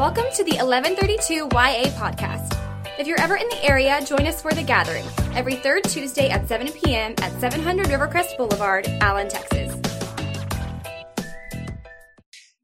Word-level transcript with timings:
Welcome 0.00 0.32
to 0.32 0.44
the 0.44 0.52
1132 0.52 1.34
YA 1.52 1.90
podcast. 2.00 2.58
If 2.98 3.06
you're 3.06 3.20
ever 3.20 3.36
in 3.36 3.46
the 3.50 3.62
area, 3.62 4.02
join 4.02 4.26
us 4.26 4.40
for 4.40 4.50
the 4.50 4.62
gathering 4.62 5.04
every 5.34 5.56
third 5.56 5.84
Tuesday 5.84 6.30
at 6.30 6.48
7 6.48 6.72
p.m. 6.72 7.12
at 7.18 7.38
700 7.38 7.84
Rivercrest 7.84 8.38
Boulevard, 8.38 8.88
Allen, 9.02 9.28
Texas. 9.28 9.78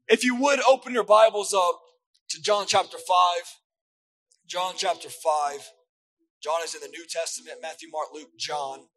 If 0.07 0.23
you 0.23 0.35
would 0.41 0.61
open 0.67 0.95
your 0.95 1.03
Bibles 1.03 1.53
up 1.53 1.79
to 2.29 2.41
John 2.41 2.65
chapter 2.67 2.97
5. 2.97 3.05
John 4.47 4.73
chapter 4.75 5.07
5. 5.07 5.71
John 6.41 6.63
is 6.63 6.73
in 6.73 6.81
the 6.81 6.87
New 6.87 7.05
Testament 7.07 7.59
Matthew, 7.61 7.89
Mark, 7.91 8.07
Luke, 8.15 8.31
John. 8.39 8.87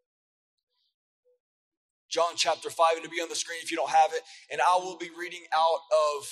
John 2.08 2.32
chapter 2.36 2.70
5. 2.70 2.86
It'll 2.96 3.10
be 3.10 3.20
on 3.20 3.28
the 3.28 3.36
screen 3.36 3.58
if 3.62 3.70
you 3.70 3.76
don't 3.76 3.90
have 3.90 4.14
it. 4.14 4.22
And 4.50 4.62
I 4.62 4.78
will 4.78 4.96
be 4.96 5.10
reading 5.14 5.42
out 5.54 5.80
of 6.16 6.26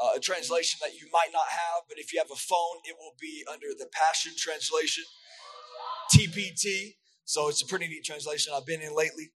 uh, 0.00 0.16
a 0.16 0.20
translation 0.20 0.78
that 0.82 0.94
you 0.94 1.08
might 1.12 1.28
not 1.32 1.46
have, 1.48 1.82
but 1.88 1.98
if 1.98 2.12
you 2.12 2.18
have 2.18 2.30
a 2.32 2.38
phone, 2.38 2.80
it 2.84 2.96
will 2.98 3.14
be 3.20 3.44
under 3.50 3.68
the 3.78 3.86
Passion 3.92 4.32
Translation, 4.36 5.04
TPT. 6.12 6.94
So 7.24 7.48
it's 7.48 7.62
a 7.62 7.66
pretty 7.66 7.86
neat 7.86 8.04
translation 8.04 8.52
I've 8.56 8.66
been 8.66 8.80
in 8.80 8.96
lately 8.96 9.30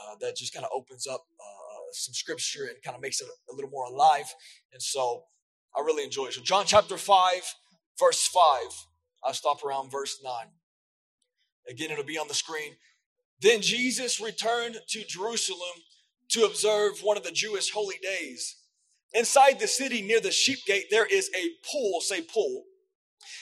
uh, 0.00 0.16
that 0.20 0.36
just 0.36 0.54
kind 0.54 0.64
of 0.64 0.70
opens 0.74 1.06
up 1.06 1.20
uh, 1.38 1.92
some 1.92 2.14
scripture 2.14 2.64
and 2.64 2.82
kind 2.82 2.94
of 2.94 3.02
makes 3.02 3.20
it 3.20 3.28
a 3.50 3.54
little 3.54 3.70
more 3.70 3.84
alive. 3.84 4.32
And 4.72 4.82
so 4.82 5.24
I 5.76 5.80
really 5.80 6.04
enjoy 6.04 6.26
it. 6.26 6.34
So, 6.34 6.42
John 6.42 6.64
chapter 6.66 6.96
5, 6.96 7.54
verse 7.98 8.26
5. 8.26 8.42
I'll 9.24 9.34
stop 9.34 9.64
around 9.64 9.90
verse 9.90 10.18
9. 10.22 10.32
Again, 11.68 11.90
it'll 11.90 12.04
be 12.04 12.18
on 12.18 12.28
the 12.28 12.34
screen. 12.34 12.74
Then 13.40 13.60
Jesus 13.60 14.20
returned 14.20 14.78
to 14.88 15.04
Jerusalem 15.04 15.82
to 16.30 16.44
observe 16.44 17.00
one 17.02 17.16
of 17.16 17.24
the 17.24 17.30
Jewish 17.30 17.70
holy 17.70 17.96
days. 18.02 18.56
Inside 19.14 19.58
the 19.58 19.66
city 19.66 20.02
near 20.02 20.20
the 20.20 20.30
sheep 20.30 20.58
gate, 20.66 20.86
there 20.90 21.06
is 21.06 21.30
a 21.34 21.50
pool, 21.70 22.00
say 22.00 22.22
pool. 22.22 22.64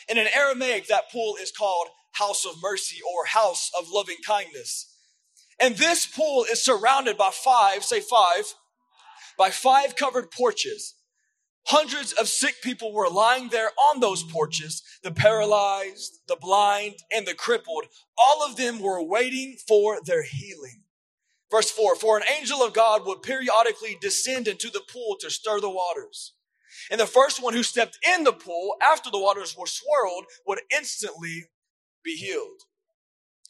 And 0.09 0.19
in 0.19 0.29
Aramaic, 0.34 0.87
that 0.87 1.11
pool 1.11 1.37
is 1.41 1.51
called 1.51 1.89
house 2.12 2.45
of 2.45 2.62
mercy 2.62 2.98
or 3.03 3.27
house 3.27 3.70
of 3.78 3.91
loving 3.91 4.17
kindness. 4.27 4.92
And 5.61 5.77
this 5.77 6.06
pool 6.06 6.45
is 6.50 6.62
surrounded 6.62 7.17
by 7.17 7.31
five, 7.33 7.84
say 7.84 8.00
five, 8.00 8.55
by 9.39 9.50
five 9.50 9.97
covered 9.97 10.31
porches. 10.31 10.95
Hundreds 11.67 12.12
of 12.12 12.28
sick 12.28 12.62
people 12.62 12.92
were 12.92 13.08
lying 13.08 13.48
there 13.48 13.70
on 13.91 13.98
those 13.98 14.23
porches 14.23 14.83
the 15.03 15.11
paralyzed, 15.11 16.20
the 16.28 16.36
blind, 16.36 16.95
and 17.12 17.27
the 17.27 17.34
crippled. 17.34 17.86
All 18.17 18.47
of 18.47 18.56
them 18.56 18.80
were 18.80 19.03
waiting 19.03 19.56
for 19.67 19.98
their 20.05 20.23
healing. 20.23 20.84
Verse 21.56 21.70
4 21.70 21.96
For 21.96 22.18
an 22.18 22.24
angel 22.38 22.62
of 22.62 22.74
God 22.74 23.06
would 23.06 23.22
periodically 23.22 23.96
descend 23.98 24.46
into 24.46 24.68
the 24.68 24.82
pool 24.92 25.16
to 25.20 25.30
stir 25.30 25.58
the 25.58 25.70
waters. 25.70 26.34
And 26.90 27.00
the 27.00 27.06
first 27.06 27.42
one 27.42 27.54
who 27.54 27.62
stepped 27.62 27.98
in 28.14 28.24
the 28.24 28.32
pool 28.32 28.76
after 28.82 29.10
the 29.10 29.18
waters 29.18 29.56
were 29.56 29.66
swirled 29.66 30.27
would 30.46 30.60
instantly 30.70 31.44
be 32.04 32.14
healed. 32.14 32.60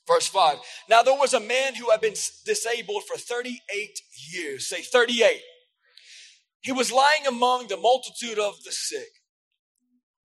Verse 0.07 0.29
5 0.29 0.59
Now 0.89 1.03
there 1.03 1.19
was 1.19 1.35
a 1.35 1.41
man 1.41 1.75
who 1.75 1.91
had 1.91 2.01
been 2.01 2.15
disabled 2.45 3.03
for 3.09 3.17
38 3.17 3.99
years. 4.33 4.69
Say 4.69 4.83
38. 4.83 5.41
He 6.61 6.71
was 6.71 6.93
lying 6.93 7.27
among 7.27 7.67
the 7.67 7.77
multitude 7.77 8.39
of 8.39 8.63
the 8.63 8.71
sick. 8.71 9.09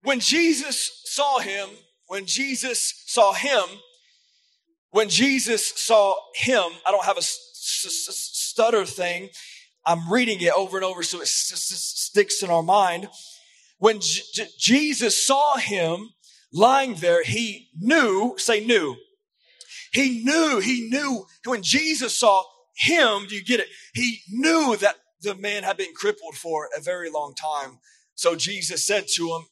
When 0.02 0.20
Jesus 0.20 1.02
saw 1.06 1.40
him, 1.40 1.68
when 2.06 2.26
Jesus 2.26 3.02
saw 3.06 3.32
him, 3.32 3.64
when 4.92 5.08
Jesus 5.08 5.66
saw 5.66 6.14
him, 6.36 6.64
I 6.86 6.92
don't 6.92 7.04
have 7.04 7.18
a 7.18 7.22
stutter 7.62 8.84
thing. 8.84 9.30
I'm 9.84 10.12
reading 10.12 10.40
it 10.40 10.52
over 10.56 10.76
and 10.76 10.84
over 10.84 11.02
so 11.02 11.20
it 11.20 11.28
sticks 11.28 12.42
in 12.42 12.50
our 12.50 12.62
mind. 12.62 13.08
When 13.78 14.00
J- 14.00 14.46
Jesus 14.58 15.26
saw 15.26 15.56
him 15.56 16.10
lying 16.52 16.94
there, 16.94 17.24
he 17.24 17.68
knew, 17.76 18.34
say 18.38 18.64
knew. 18.64 18.96
He 19.92 20.22
knew, 20.24 20.60
he 20.60 20.88
knew 20.88 21.26
when 21.44 21.62
Jesus 21.62 22.18
saw 22.18 22.44
him, 22.76 23.26
do 23.28 23.34
you 23.34 23.44
get 23.44 23.60
it? 23.60 23.68
He 23.94 24.20
knew 24.30 24.76
that 24.76 24.96
the 25.20 25.34
man 25.34 25.62
had 25.62 25.76
been 25.76 25.94
crippled 25.94 26.36
for 26.36 26.68
a 26.76 26.80
very 26.80 27.10
long 27.10 27.34
time. 27.34 27.78
So 28.14 28.36
Jesus 28.36 28.86
said 28.86 29.06
to 29.14 29.34
him, 29.34 29.46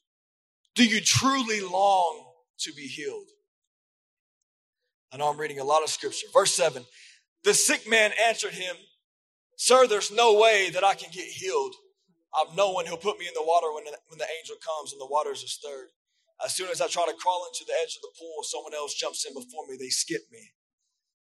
Do 0.74 0.84
you 0.84 1.00
truly 1.00 1.60
long 1.60 2.24
to 2.60 2.72
be 2.72 2.86
healed? 2.86 3.26
I 5.12 5.16
know 5.16 5.28
I'm 5.28 5.38
reading 5.38 5.58
a 5.58 5.64
lot 5.64 5.82
of 5.82 5.90
scripture. 5.90 6.28
Verse 6.32 6.54
7 6.54 6.84
The 7.44 7.54
sick 7.54 7.88
man 7.88 8.12
answered 8.26 8.52
him, 8.52 8.76
Sir, 9.56 9.86
there's 9.86 10.10
no 10.10 10.38
way 10.38 10.70
that 10.70 10.84
I 10.84 10.94
can 10.94 11.10
get 11.12 11.26
healed. 11.26 11.74
I've 12.34 12.56
no 12.56 12.70
one 12.70 12.86
who'll 12.86 12.96
put 12.96 13.18
me 13.18 13.26
in 13.26 13.34
the 13.34 13.42
water 13.42 13.72
when 13.74 13.84
the, 13.84 13.96
when 14.08 14.18
the 14.18 14.26
angel 14.38 14.56
comes 14.64 14.92
and 14.92 15.00
the 15.00 15.10
waters 15.10 15.42
are 15.42 15.48
stirred. 15.48 15.88
As 16.44 16.54
soon 16.54 16.70
as 16.70 16.80
I 16.80 16.86
try 16.86 17.04
to 17.06 17.16
crawl 17.20 17.46
into 17.52 17.64
the 17.66 17.74
edge 17.82 17.96
of 17.96 18.02
the 18.02 18.12
pool, 18.18 18.42
someone 18.42 18.74
else 18.74 18.94
jumps 18.94 19.26
in 19.26 19.34
before 19.34 19.66
me. 19.68 19.76
They 19.78 19.88
skip 19.88 20.22
me. 20.32 20.52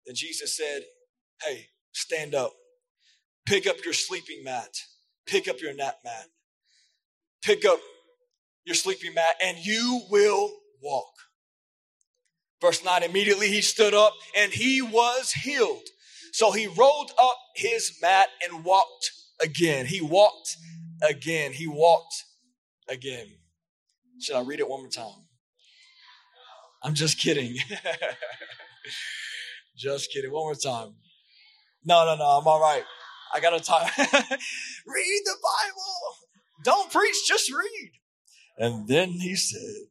Then 0.06 0.14
Jesus 0.14 0.56
said, 0.56 0.82
Hey, 1.42 1.66
stand 1.92 2.34
up. 2.34 2.52
Pick 3.46 3.66
up 3.66 3.76
your 3.84 3.94
sleeping 3.94 4.44
mat. 4.44 4.74
Pick 5.26 5.48
up 5.48 5.60
your 5.60 5.74
nap 5.74 5.96
mat. 6.04 6.26
Pick 7.42 7.64
up 7.64 7.80
your 8.64 8.74
sleeping 8.74 9.14
mat 9.14 9.36
and 9.42 9.56
you 9.58 10.02
will 10.10 10.50
walk. 10.82 11.12
Verse 12.60 12.84
9 12.84 13.02
immediately 13.04 13.48
he 13.48 13.62
stood 13.62 13.94
up 13.94 14.12
and 14.36 14.52
he 14.52 14.82
was 14.82 15.32
healed. 15.32 15.86
So 16.38 16.52
he 16.52 16.68
rolled 16.68 17.10
up 17.20 17.36
his 17.56 17.98
mat 18.00 18.28
and 18.44 18.64
walked 18.64 19.10
again. 19.40 19.86
He 19.86 20.00
walked 20.00 20.56
again. 21.02 21.50
He 21.50 21.66
walked 21.66 22.14
again. 22.88 23.26
Should 24.20 24.36
I 24.36 24.42
read 24.42 24.60
it 24.60 24.68
one 24.68 24.82
more 24.82 24.88
time? 24.88 25.26
I'm 26.80 26.94
just 26.94 27.18
kidding. 27.18 27.56
just 29.76 30.12
kidding. 30.12 30.30
One 30.30 30.44
more 30.44 30.54
time. 30.54 30.94
No, 31.84 32.04
no, 32.06 32.14
no. 32.14 32.38
I'm 32.38 32.46
all 32.46 32.60
right. 32.60 32.84
I 33.34 33.40
got 33.40 33.58
to 33.58 33.60
talk. 33.60 33.90
read 33.98 35.22
the 35.24 35.36
Bible. 35.42 36.14
Don't 36.62 36.88
preach, 36.92 37.16
just 37.26 37.52
read. 37.52 37.90
And 38.58 38.86
then 38.86 39.08
he 39.08 39.34
said, 39.34 39.88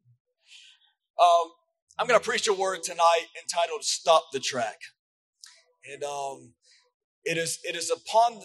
um, 1.21 1.51
I'm 1.99 2.07
going 2.07 2.17
to 2.17 2.25
preach 2.25 2.47
a 2.47 2.53
word 2.53 2.83
tonight 2.83 3.25
entitled 3.43 3.83
Stop 3.83 4.27
the 4.31 4.39
Track. 4.39 4.77
And 5.91 6.03
um, 6.03 6.53
it 7.23 7.37
is 7.37 7.59
it 7.63 7.75
is 7.75 7.91
upon 7.91 8.41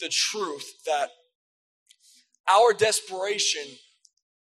the 0.00 0.08
truth 0.08 0.84
that 0.86 1.10
our 2.48 2.72
desperation 2.72 3.64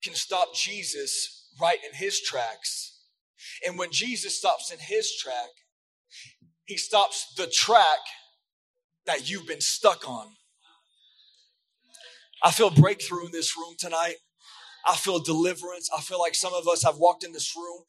can 0.03 0.13
stop 0.13 0.53
Jesus 0.53 1.49
right 1.59 1.79
in 1.87 1.95
his 1.95 2.21
tracks. 2.21 2.99
And 3.65 3.77
when 3.77 3.91
Jesus 3.91 4.37
stops 4.37 4.71
in 4.71 4.79
his 4.79 5.15
track, 5.15 5.49
he 6.65 6.77
stops 6.77 7.33
the 7.37 7.47
track 7.47 7.99
that 9.05 9.29
you've 9.29 9.47
been 9.47 9.61
stuck 9.61 10.07
on. 10.07 10.27
I 12.43 12.51
feel 12.51 12.69
breakthrough 12.69 13.27
in 13.27 13.31
this 13.31 13.55
room 13.57 13.75
tonight. 13.77 14.15
I 14.87 14.95
feel 14.95 15.19
deliverance. 15.19 15.89
I 15.95 16.01
feel 16.01 16.19
like 16.19 16.35
some 16.35 16.53
of 16.53 16.67
us 16.67 16.83
have 16.83 16.97
walked 16.97 17.23
in 17.23 17.31
this 17.31 17.55
room 17.55 17.81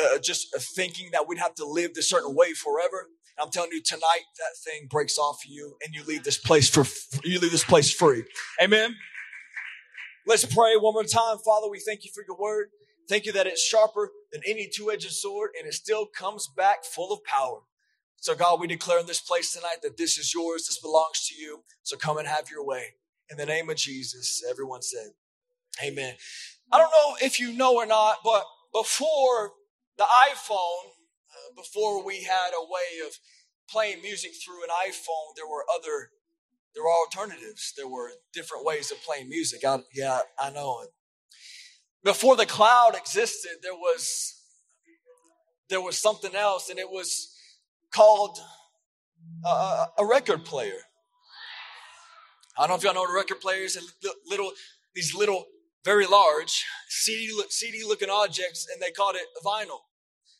uh, 0.00 0.18
just 0.18 0.54
thinking 0.76 1.10
that 1.12 1.26
we'd 1.26 1.38
have 1.38 1.54
to 1.56 1.64
live 1.64 1.94
this 1.94 2.08
certain 2.08 2.34
way 2.34 2.52
forever. 2.52 3.06
I'm 3.40 3.50
telling 3.50 3.70
you 3.72 3.82
tonight, 3.82 4.24
that 4.36 4.56
thing 4.64 4.88
breaks 4.88 5.18
off 5.18 5.40
you 5.46 5.76
and 5.84 5.94
you 5.94 6.04
leave 6.04 6.24
this 6.24 6.38
place 6.38 6.68
for, 6.68 6.84
you 7.24 7.38
leave 7.38 7.50
this 7.50 7.64
place 7.64 7.92
free. 7.92 8.24
Amen. 8.62 8.96
Let's 10.26 10.44
pray 10.44 10.76
one 10.76 10.94
more 10.94 11.04
time. 11.04 11.38
Father, 11.38 11.68
we 11.70 11.80
thank 11.80 12.04
you 12.04 12.10
for 12.14 12.24
your 12.26 12.36
word. 12.36 12.68
Thank 13.08 13.24
you 13.24 13.32
that 13.32 13.46
it's 13.46 13.62
sharper 13.62 14.10
than 14.32 14.42
any 14.46 14.68
two-edged 14.68 15.10
sword 15.10 15.50
and 15.58 15.66
it 15.66 15.74
still 15.74 16.06
comes 16.06 16.48
back 16.48 16.84
full 16.84 17.12
of 17.12 17.24
power. 17.24 17.60
So 18.16 18.34
God, 18.34 18.60
we 18.60 18.66
declare 18.66 18.98
in 18.98 19.06
this 19.06 19.20
place 19.20 19.52
tonight 19.52 19.78
that 19.82 19.96
this 19.96 20.18
is 20.18 20.34
yours. 20.34 20.66
This 20.66 20.80
belongs 20.80 21.26
to 21.28 21.34
you. 21.34 21.62
So 21.82 21.96
come 21.96 22.18
and 22.18 22.26
have 22.26 22.50
your 22.50 22.64
way. 22.66 22.94
In 23.30 23.36
the 23.36 23.46
name 23.46 23.70
of 23.70 23.76
Jesus, 23.76 24.42
everyone 24.50 24.82
said, 24.82 25.12
amen. 25.84 26.14
I 26.72 26.78
don't 26.78 26.90
know 26.90 27.16
if 27.22 27.38
you 27.38 27.52
know 27.52 27.76
or 27.76 27.86
not, 27.86 28.16
but 28.24 28.44
before 28.72 29.52
the 29.96 30.04
iPhone, 30.04 30.90
uh, 31.30 31.54
before 31.56 32.04
we 32.04 32.24
had 32.24 32.50
a 32.50 32.62
way 32.62 33.06
of 33.06 33.14
playing 33.70 34.02
music 34.02 34.32
through 34.44 34.62
an 34.64 34.70
iPhone, 34.70 35.34
there 35.36 35.46
were 35.46 35.64
other, 35.74 36.10
there 36.74 36.82
were 36.82 36.90
alternatives. 36.90 37.72
There 37.76 37.88
were 37.88 38.10
different 38.32 38.64
ways 38.64 38.90
of 38.90 39.02
playing 39.02 39.28
music. 39.28 39.64
I, 39.64 39.78
yeah, 39.94 40.20
I 40.38 40.50
know 40.50 40.82
it. 40.82 40.90
Before 42.04 42.36
the 42.36 42.46
cloud 42.46 42.94
existed, 42.96 43.58
there 43.62 43.74
was, 43.74 44.34
there 45.68 45.80
was 45.80 45.98
something 45.98 46.34
else, 46.34 46.70
and 46.70 46.78
it 46.78 46.90
was 46.90 47.34
called 47.92 48.38
a, 49.44 49.86
a 49.98 50.06
record 50.06 50.44
player. 50.44 50.80
I 52.56 52.62
don't 52.62 52.70
know 52.70 52.76
if 52.76 52.82
y'all 52.82 52.94
know 52.94 53.00
what 53.00 53.10
a 53.10 53.14
record 53.14 53.40
player 53.40 53.62
is. 53.62 53.78
Little, 54.26 54.52
these 54.94 55.14
little, 55.14 55.46
very 55.84 56.06
large 56.06 56.64
CD, 56.88 57.40
CD 57.48 57.82
looking 57.86 58.10
objects, 58.10 58.66
and 58.70 58.82
they 58.82 58.90
called 58.90 59.14
it 59.14 59.26
vinyl 59.44 59.78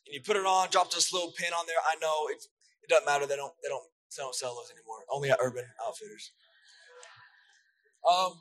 and 0.09 0.15
you 0.15 0.23
put 0.25 0.37
it 0.37 0.47
on, 0.47 0.69
drop 0.71 0.91
this 0.91 1.13
little 1.13 1.33
pin 1.37 1.53
on 1.53 1.67
there. 1.67 1.77
I 1.85 1.97
know 2.01 2.29
it, 2.33 2.43
it 2.89 2.93
doesn't 2.93 3.07
matter. 3.07 3.27
They 3.27 3.37
don't 3.37 3.53
they 3.63 3.69
don't 3.69 3.85
they 4.17 4.23
don't 4.23 4.35
sell 4.35 4.55
those 4.55 4.71
anymore. 4.73 5.05
Only 5.11 5.31
at 5.31 5.39
Urban 5.41 5.67
Outfitters. 5.87 6.33
Um, 8.11 8.33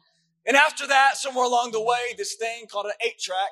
And 0.48 0.56
after 0.56 0.88
that, 0.88 1.18
somewhere 1.18 1.44
along 1.46 1.72
the 1.72 1.82
way, 1.82 2.16
this 2.18 2.36
thing 2.36 2.68
called 2.72 2.86
an 2.86 2.94
eight 3.06 3.20
track 3.20 3.52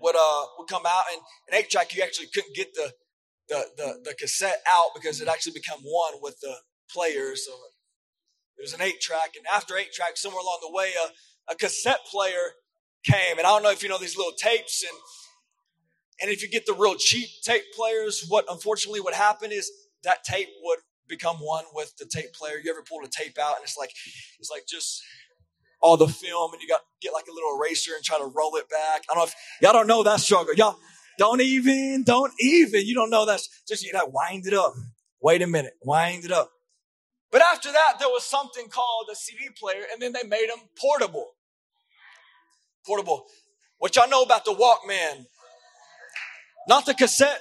would 0.00 0.16
uh 0.16 0.44
would 0.58 0.68
come 0.68 0.82
out, 0.84 1.04
and 1.12 1.22
an 1.48 1.54
eight 1.54 1.70
track 1.70 1.94
you 1.94 2.02
actually 2.02 2.26
couldn't 2.34 2.54
get 2.54 2.74
the 2.74 2.92
the 3.48 3.64
the, 3.76 3.88
the 4.04 4.14
cassette 4.14 4.60
out 4.68 4.90
because 4.94 5.20
it 5.20 5.28
actually 5.28 5.52
become 5.52 5.78
one 5.82 6.14
with 6.20 6.40
the 6.40 6.56
player. 6.90 7.36
So 7.36 7.52
it 8.58 8.62
was 8.62 8.74
an 8.74 8.82
eight 8.82 9.00
track, 9.00 9.30
and 9.36 9.46
after 9.46 9.76
eight 9.76 9.92
track, 9.92 10.16
somewhere 10.16 10.42
along 10.42 10.58
the 10.62 10.72
way, 10.72 10.90
a, 11.04 11.52
a 11.52 11.54
cassette 11.54 12.04
player 12.10 12.54
came, 13.04 13.38
and 13.38 13.46
I 13.46 13.50
don't 13.50 13.62
know 13.62 13.70
if 13.70 13.82
you 13.82 13.88
know 13.88 13.98
these 13.98 14.16
little 14.16 14.34
tapes 14.36 14.82
and. 14.82 14.98
And 16.22 16.30
if 16.30 16.42
you 16.42 16.48
get 16.48 16.64
the 16.64 16.74
real 16.74 16.94
cheap 16.94 17.28
tape 17.42 17.64
players, 17.76 18.24
what 18.28 18.44
unfortunately 18.48 19.00
would 19.00 19.14
happen 19.14 19.50
is 19.50 19.68
that 20.04 20.24
tape 20.24 20.48
would 20.62 20.78
become 21.08 21.36
one 21.36 21.64
with 21.74 21.96
the 21.98 22.06
tape 22.06 22.32
player. 22.32 22.54
You 22.62 22.70
ever 22.70 22.82
pull 22.82 23.04
a 23.04 23.08
tape 23.08 23.38
out 23.38 23.56
and 23.56 23.64
it's 23.64 23.76
like 23.76 23.90
it's 24.38 24.50
like 24.50 24.66
just 24.66 25.02
all 25.80 25.96
the 25.96 26.08
film 26.08 26.52
and 26.52 26.62
you 26.62 26.68
got 26.68 26.80
get 27.02 27.12
like 27.12 27.26
a 27.30 27.34
little 27.34 27.58
eraser 27.58 27.92
and 27.94 28.04
try 28.04 28.18
to 28.18 28.24
roll 28.24 28.56
it 28.56 28.68
back. 28.68 29.02
I 29.10 29.14
don't 29.14 29.18
know 29.18 29.24
if 29.24 29.34
y'all 29.60 29.72
don't 29.72 29.86
know 29.86 30.02
that 30.02 30.20
struggle. 30.20 30.54
Y'all 30.54 30.76
don't 31.18 31.40
even, 31.40 32.02
don't 32.04 32.32
even. 32.40 32.86
You 32.86 32.94
don't 32.94 33.10
know 33.10 33.26
that's 33.26 33.62
just 33.68 33.84
you 33.84 33.92
know, 33.92 34.06
wind 34.06 34.46
it 34.46 34.54
up. 34.54 34.74
Wait 35.20 35.42
a 35.42 35.46
minute, 35.46 35.74
wind 35.82 36.24
it 36.24 36.32
up. 36.32 36.50
But 37.30 37.42
after 37.42 37.72
that, 37.72 37.94
there 37.98 38.08
was 38.08 38.24
something 38.24 38.68
called 38.68 39.08
a 39.10 39.16
CD 39.16 39.48
player, 39.58 39.82
and 39.92 40.00
then 40.00 40.12
they 40.12 40.22
made 40.28 40.48
them 40.48 40.68
portable. 40.78 41.32
Portable. 42.86 43.26
What 43.78 43.96
y'all 43.96 44.08
know 44.08 44.22
about 44.22 44.44
the 44.44 44.52
Walkman? 44.52 45.26
Not 46.68 46.86
the 46.86 46.94
cassette 46.94 47.40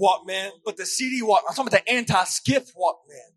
Walkman, 0.00 0.50
but 0.64 0.76
the 0.76 0.86
CD 0.86 1.22
Walkman. 1.22 1.42
I'm 1.48 1.54
talking 1.54 1.68
about 1.68 1.84
the 1.84 1.90
anti-skip 1.90 2.66
Walkman. 2.76 3.32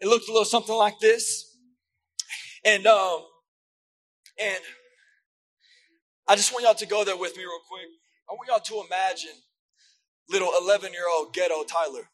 It 0.00 0.08
looked 0.08 0.28
a 0.28 0.32
little 0.32 0.44
something 0.44 0.74
like 0.74 0.98
this. 1.00 1.56
And 2.64 2.86
um, 2.86 3.20
and 4.40 4.60
I 6.28 6.36
just 6.36 6.52
want 6.52 6.64
y'all 6.64 6.74
to 6.74 6.86
go 6.86 7.04
there 7.04 7.16
with 7.16 7.36
me 7.36 7.42
real 7.42 7.58
quick. 7.68 7.88
I 8.28 8.34
want 8.34 8.48
y'all 8.48 8.82
to 8.82 8.86
imagine 8.86 9.34
little 10.30 10.52
11 10.60 10.92
year 10.92 11.02
old 11.12 11.34
ghetto 11.34 11.64
Tyler 11.64 12.08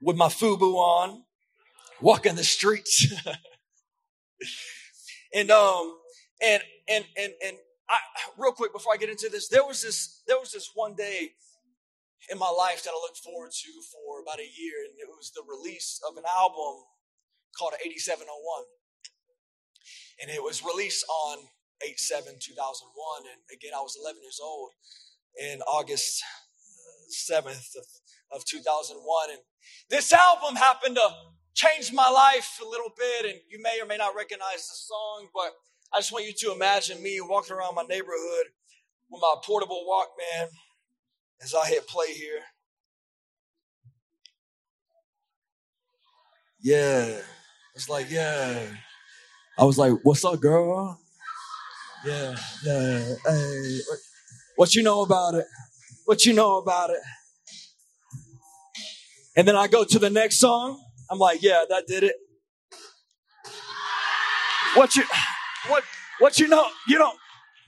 with 0.00 0.16
my 0.16 0.28
FUBU 0.28 0.74
on, 0.74 1.24
walking 2.00 2.36
the 2.36 2.44
streets. 2.44 3.12
and 5.34 5.50
um 5.50 5.96
and 6.42 6.62
and 6.88 7.04
and 7.16 7.32
and 7.44 7.56
I 7.90 7.98
real 8.38 8.52
quick 8.52 8.72
before 8.72 8.94
I 8.94 8.96
get 8.96 9.10
into 9.10 9.28
this, 9.28 9.48
there 9.48 9.66
was 9.66 9.82
this 9.82 10.22
there 10.26 10.38
was 10.38 10.52
this 10.52 10.70
one 10.74 10.94
day 10.94 11.32
in 12.30 12.38
my 12.38 12.48
life 12.48 12.84
that 12.84 12.90
I 12.90 13.00
looked 13.02 13.18
forward 13.18 13.50
to 13.50 13.70
for 13.90 14.22
about 14.22 14.38
a 14.38 14.46
year, 14.46 14.86
and 14.86 14.94
it 15.00 15.08
was 15.08 15.32
the 15.34 15.42
release 15.42 16.00
of 16.08 16.16
an 16.16 16.24
album 16.24 16.86
called 17.56 17.74
8701. 17.82 18.30
And 20.22 20.30
it 20.30 20.42
was 20.42 20.62
released 20.62 21.04
on 21.08 21.38
8 21.82 21.98
7 21.98 22.34
2001. 22.38 23.26
And 23.26 23.40
again, 23.52 23.72
I 23.74 23.80
was 23.80 23.96
11 24.00 24.22
years 24.22 24.38
old 24.42 24.70
in 25.40 25.60
August 25.62 26.22
uh, 26.22 27.40
7th 27.40 27.74
of, 27.76 27.86
of 28.32 28.44
2001. 28.44 29.00
And 29.30 29.40
this 29.88 30.12
album 30.12 30.56
happened 30.56 30.96
to 30.96 31.08
change 31.54 31.92
my 31.92 32.08
life 32.08 32.60
a 32.62 32.68
little 32.68 32.92
bit. 32.96 33.32
And 33.32 33.40
you 33.48 33.60
may 33.62 33.80
or 33.80 33.86
may 33.86 33.96
not 33.96 34.14
recognize 34.14 34.68
the 34.68 34.76
song, 34.76 35.28
but 35.34 35.52
I 35.92 35.98
just 35.98 36.12
want 36.12 36.24
you 36.26 36.32
to 36.32 36.52
imagine 36.52 37.02
me 37.02 37.20
walking 37.20 37.56
around 37.56 37.74
my 37.74 37.82
neighborhood 37.82 38.46
with 39.10 39.20
my 39.20 39.34
portable 39.44 39.84
Walkman 39.88 40.48
as 41.42 41.54
I 41.54 41.66
hit 41.66 41.86
play 41.86 42.12
here. 42.12 42.40
Yeah. 46.60 47.20
It's 47.74 47.88
like, 47.88 48.10
yeah. 48.10 48.66
I 49.58 49.64
was 49.64 49.78
like, 49.78 49.92
what's 50.02 50.24
up, 50.24 50.40
girl? 50.40 50.98
Yeah, 52.04 52.36
yeah. 52.64 53.14
Hey, 53.26 53.78
what 54.56 54.74
you 54.74 54.82
know 54.82 55.02
about 55.02 55.34
it? 55.34 55.44
What 56.06 56.24
you 56.24 56.32
know 56.32 56.58
about 56.58 56.90
it? 56.90 57.00
And 59.36 59.46
then 59.46 59.54
I 59.56 59.66
go 59.66 59.84
to 59.84 59.98
the 59.98 60.10
next 60.10 60.38
song. 60.38 60.82
I'm 61.10 61.18
like, 61.18 61.42
yeah, 61.42 61.64
that 61.68 61.86
did 61.86 62.04
it. 62.04 62.16
What 64.74 64.94
you, 64.96 65.02
what, 65.68 65.84
what 66.18 66.38
you 66.38 66.48
know? 66.48 66.66
You 66.88 66.98
don't, 66.98 67.16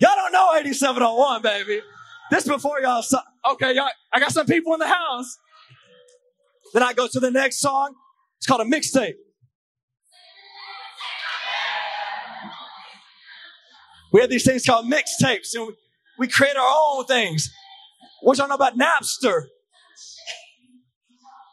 y'all 0.00 0.14
don't 0.14 0.32
know 0.32 0.54
8701, 0.56 1.42
baby. 1.42 1.82
This 2.30 2.46
before 2.46 2.80
y'all. 2.80 3.02
Okay, 3.52 3.74
y'all, 3.74 3.88
I 4.12 4.20
got 4.20 4.32
some 4.32 4.46
people 4.46 4.72
in 4.74 4.80
the 4.80 4.88
house. 4.88 5.38
Then 6.72 6.82
I 6.82 6.92
go 6.94 7.06
to 7.06 7.20
the 7.20 7.30
next 7.30 7.60
song. 7.60 7.94
It's 8.38 8.46
called 8.46 8.62
a 8.62 8.64
mixtape. 8.64 9.14
We 14.12 14.20
had 14.20 14.30
these 14.30 14.44
things 14.44 14.64
called 14.64 14.86
mixtapes, 14.86 15.54
and 15.54 15.68
we, 15.68 15.74
we 16.18 16.28
create 16.28 16.56
our 16.56 16.74
own 16.74 17.06
things. 17.06 17.50
What 18.20 18.38
y'all 18.38 18.48
know 18.48 18.54
about 18.54 18.78
Napster? 18.78 19.46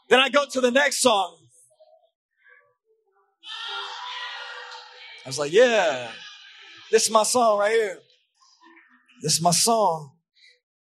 Then 0.09 0.19
I 0.19 0.29
go 0.29 0.45
to 0.45 0.61
the 0.61 0.71
next 0.71 1.01
song. 1.01 1.37
I 5.25 5.29
was 5.29 5.39
like, 5.39 5.51
yeah, 5.51 6.09
this 6.91 7.03
is 7.05 7.11
my 7.11 7.23
song 7.23 7.59
right 7.59 7.71
here. 7.71 7.99
This 9.21 9.33
is 9.33 9.41
my 9.41 9.51
song. 9.51 10.11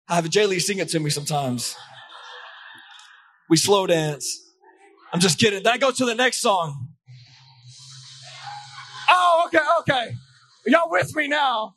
I 0.08 0.16
have 0.16 0.26
a 0.26 0.30
J 0.30 0.46
Lee 0.46 0.60
sing 0.60 0.80
it 0.80 0.90
to 0.90 1.00
me 1.00 1.10
sometimes. 1.10 1.76
We 3.50 3.58
slow 3.58 3.88
dance. 3.88 4.42
I'm 5.14 5.20
just 5.20 5.40
kidding. 5.40 5.64
Then 5.64 5.74
I 5.74 5.78
go 5.78 5.92
to 5.92 6.06
the 6.06 6.16
next 6.16 6.42
song. 6.42 6.90
Oh, 9.10 9.44
okay, 9.48 9.60
okay. 9.80 10.16
Y'all 10.66 10.90
with 10.90 11.16
me 11.16 11.28
now? 11.28 11.76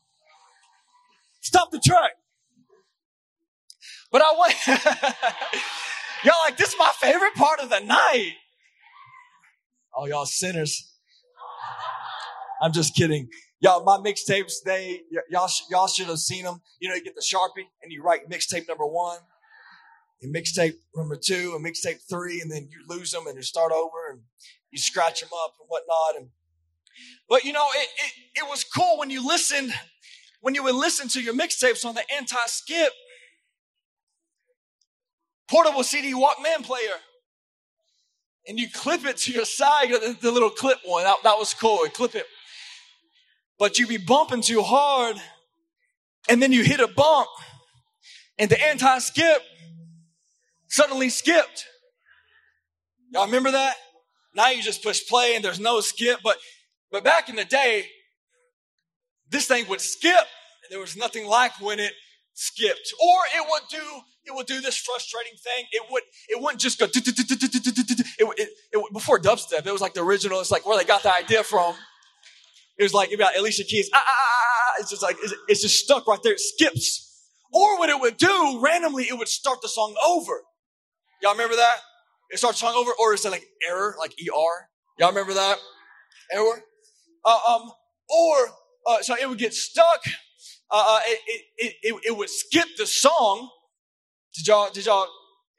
Stop 1.40 1.70
the 1.70 1.80
truck. 1.84 2.10
But 4.10 4.22
I 4.22 4.34
went, 4.40 4.54
y'all 6.24 6.34
like, 6.44 6.56
this 6.56 6.70
is 6.70 6.76
my 6.78 6.92
favorite 6.98 7.34
part 7.34 7.60
of 7.60 7.68
the 7.68 7.80
night. 7.80 8.32
Oh, 9.94 10.06
y'all 10.06 10.26
sinners. 10.26 10.92
I'm 12.62 12.72
just 12.72 12.94
kidding. 12.94 13.28
Y'all, 13.60 13.82
my 13.84 13.96
mixtapes, 13.96 14.54
they, 14.64 15.00
y'all, 15.30 15.48
sh- 15.48 15.62
y'all 15.70 15.86
should 15.86 16.06
have 16.06 16.18
seen 16.18 16.44
them. 16.44 16.60
You 16.78 16.90
know, 16.90 16.94
you 16.94 17.02
get 17.02 17.14
the 17.14 17.22
Sharpie 17.22 17.64
and 17.82 17.90
you 17.90 18.02
write 18.02 18.28
mixtape 18.28 18.68
number 18.68 18.86
one, 18.86 19.18
and 20.20 20.34
mixtape 20.34 20.74
number 20.94 21.16
two, 21.16 21.54
and 21.56 21.64
mixtape 21.64 22.00
three, 22.08 22.40
and 22.40 22.50
then 22.50 22.68
you 22.70 22.84
lose 22.86 23.12
them 23.12 23.26
and 23.26 23.36
you 23.36 23.42
start 23.42 23.72
over 23.72 24.10
and 24.10 24.20
you 24.70 24.78
scratch 24.78 25.20
them 25.20 25.30
up 25.44 25.54
and 25.58 25.66
whatnot. 25.68 26.20
And 26.20 26.28
but 27.28 27.44
you 27.44 27.52
know, 27.52 27.66
it, 27.74 27.88
it, 28.04 28.42
it 28.44 28.48
was 28.48 28.62
cool 28.62 28.98
when 28.98 29.08
you 29.08 29.26
listened, 29.26 29.72
when 30.42 30.54
you 30.54 30.62
would 30.62 30.74
listen 30.74 31.08
to 31.08 31.22
your 31.22 31.34
mixtapes 31.34 31.84
on 31.84 31.94
the 31.94 32.04
anti-skip 32.14 32.92
portable 35.48 35.82
CD 35.82 36.12
Walkman 36.12 36.62
player. 36.62 36.96
And 38.48 38.60
you 38.60 38.68
clip 38.70 39.04
it 39.04 39.16
to 39.18 39.32
your 39.32 39.44
side, 39.44 39.90
the, 39.90 40.16
the 40.20 40.30
little 40.30 40.50
clip 40.50 40.78
one. 40.84 41.02
That, 41.02 41.16
that 41.24 41.36
was 41.36 41.52
cool. 41.52 41.84
You 41.84 41.90
clip 41.90 42.14
it. 42.14 42.26
But 43.58 43.78
you 43.78 43.86
be 43.86 43.96
bumping 43.96 44.42
too 44.42 44.62
hard, 44.62 45.16
and 46.28 46.42
then 46.42 46.52
you 46.52 46.62
hit 46.62 46.80
a 46.80 46.88
bump, 46.88 47.28
and 48.38 48.50
the 48.50 48.62
anti-skip 48.62 49.42
suddenly 50.68 51.08
skipped. 51.08 51.66
Y'all 53.12 53.26
remember 53.26 53.52
that? 53.52 53.76
Now 54.34 54.50
you 54.50 54.62
just 54.62 54.82
push 54.82 55.06
play 55.08 55.34
and 55.34 55.44
there's 55.44 55.60
no 55.60 55.80
skip, 55.80 56.20
but 56.22 56.36
but 56.92 57.02
back 57.02 57.28
in 57.28 57.36
the 57.36 57.44
day, 57.44 57.86
this 59.30 59.46
thing 59.46 59.66
would 59.68 59.80
skip, 59.80 60.12
and 60.12 60.70
there 60.70 60.78
was 60.78 60.96
nothing 60.96 61.26
like 61.26 61.58
when 61.60 61.80
it 61.80 61.92
skipped. 62.34 62.92
Or 63.02 63.18
it 63.34 63.46
would 63.48 63.62
do 63.70 64.02
it 64.26 64.34
would 64.34 64.46
do 64.46 64.60
this 64.60 64.76
frustrating 64.76 65.32
thing. 65.38 65.64
It 65.72 65.82
would 65.90 66.02
it 66.28 66.40
wouldn't 66.40 66.60
just 66.60 66.78
go. 66.78 66.86
It, 66.86 68.48
it, 68.72 68.92
before 68.92 69.18
dubstep, 69.18 69.66
it 69.66 69.72
was 69.72 69.80
like 69.80 69.94
the 69.94 70.02
original. 70.02 70.40
It's 70.40 70.50
like 70.50 70.66
where 70.66 70.76
they 70.76 70.84
got 70.84 71.02
the 71.02 71.14
idea 71.14 71.42
from. 71.42 71.74
It 72.78 72.82
was 72.82 72.94
like 72.94 73.12
about 73.12 73.36
Alicia 73.36 73.64
Keys. 73.64 73.88
Ah, 73.94 74.02
ah, 74.06 74.10
ah, 74.10 74.72
it's 74.80 74.90
just 74.90 75.02
like 75.02 75.16
it's 75.48 75.62
just 75.62 75.78
stuck 75.78 76.06
right 76.06 76.22
there. 76.22 76.32
It 76.32 76.40
skips. 76.40 77.02
Or 77.52 77.78
what 77.78 77.88
it 77.88 77.98
would 77.98 78.16
do 78.16 78.60
randomly, 78.62 79.04
it 79.04 79.16
would 79.16 79.28
start 79.28 79.62
the 79.62 79.68
song 79.68 79.94
over. 80.04 80.42
Y'all 81.22 81.32
remember 81.32 81.56
that? 81.56 81.76
It 82.30 82.38
starts 82.38 82.58
song 82.58 82.74
over, 82.74 82.90
or 83.00 83.14
is 83.14 83.24
it 83.24 83.30
like 83.30 83.46
error, 83.68 83.94
like 83.98 84.12
ER? 84.12 84.68
Y'all 84.98 85.08
remember 85.08 85.34
that? 85.34 85.58
Error. 86.32 86.62
Uh, 87.24 87.38
um, 87.48 87.70
or 88.08 88.36
uh, 88.86 89.02
so 89.02 89.14
it 89.20 89.28
would 89.28 89.38
get 89.38 89.54
stuck. 89.54 90.00
Uh, 90.70 90.98
it, 91.06 91.42
it, 91.56 91.74
it, 91.82 91.94
it 92.08 92.16
would 92.16 92.28
skip 92.28 92.66
the 92.76 92.86
song. 92.86 93.48
Did 94.34 94.48
y'all 94.48 94.70
did 94.70 94.86
y'all 94.86 95.06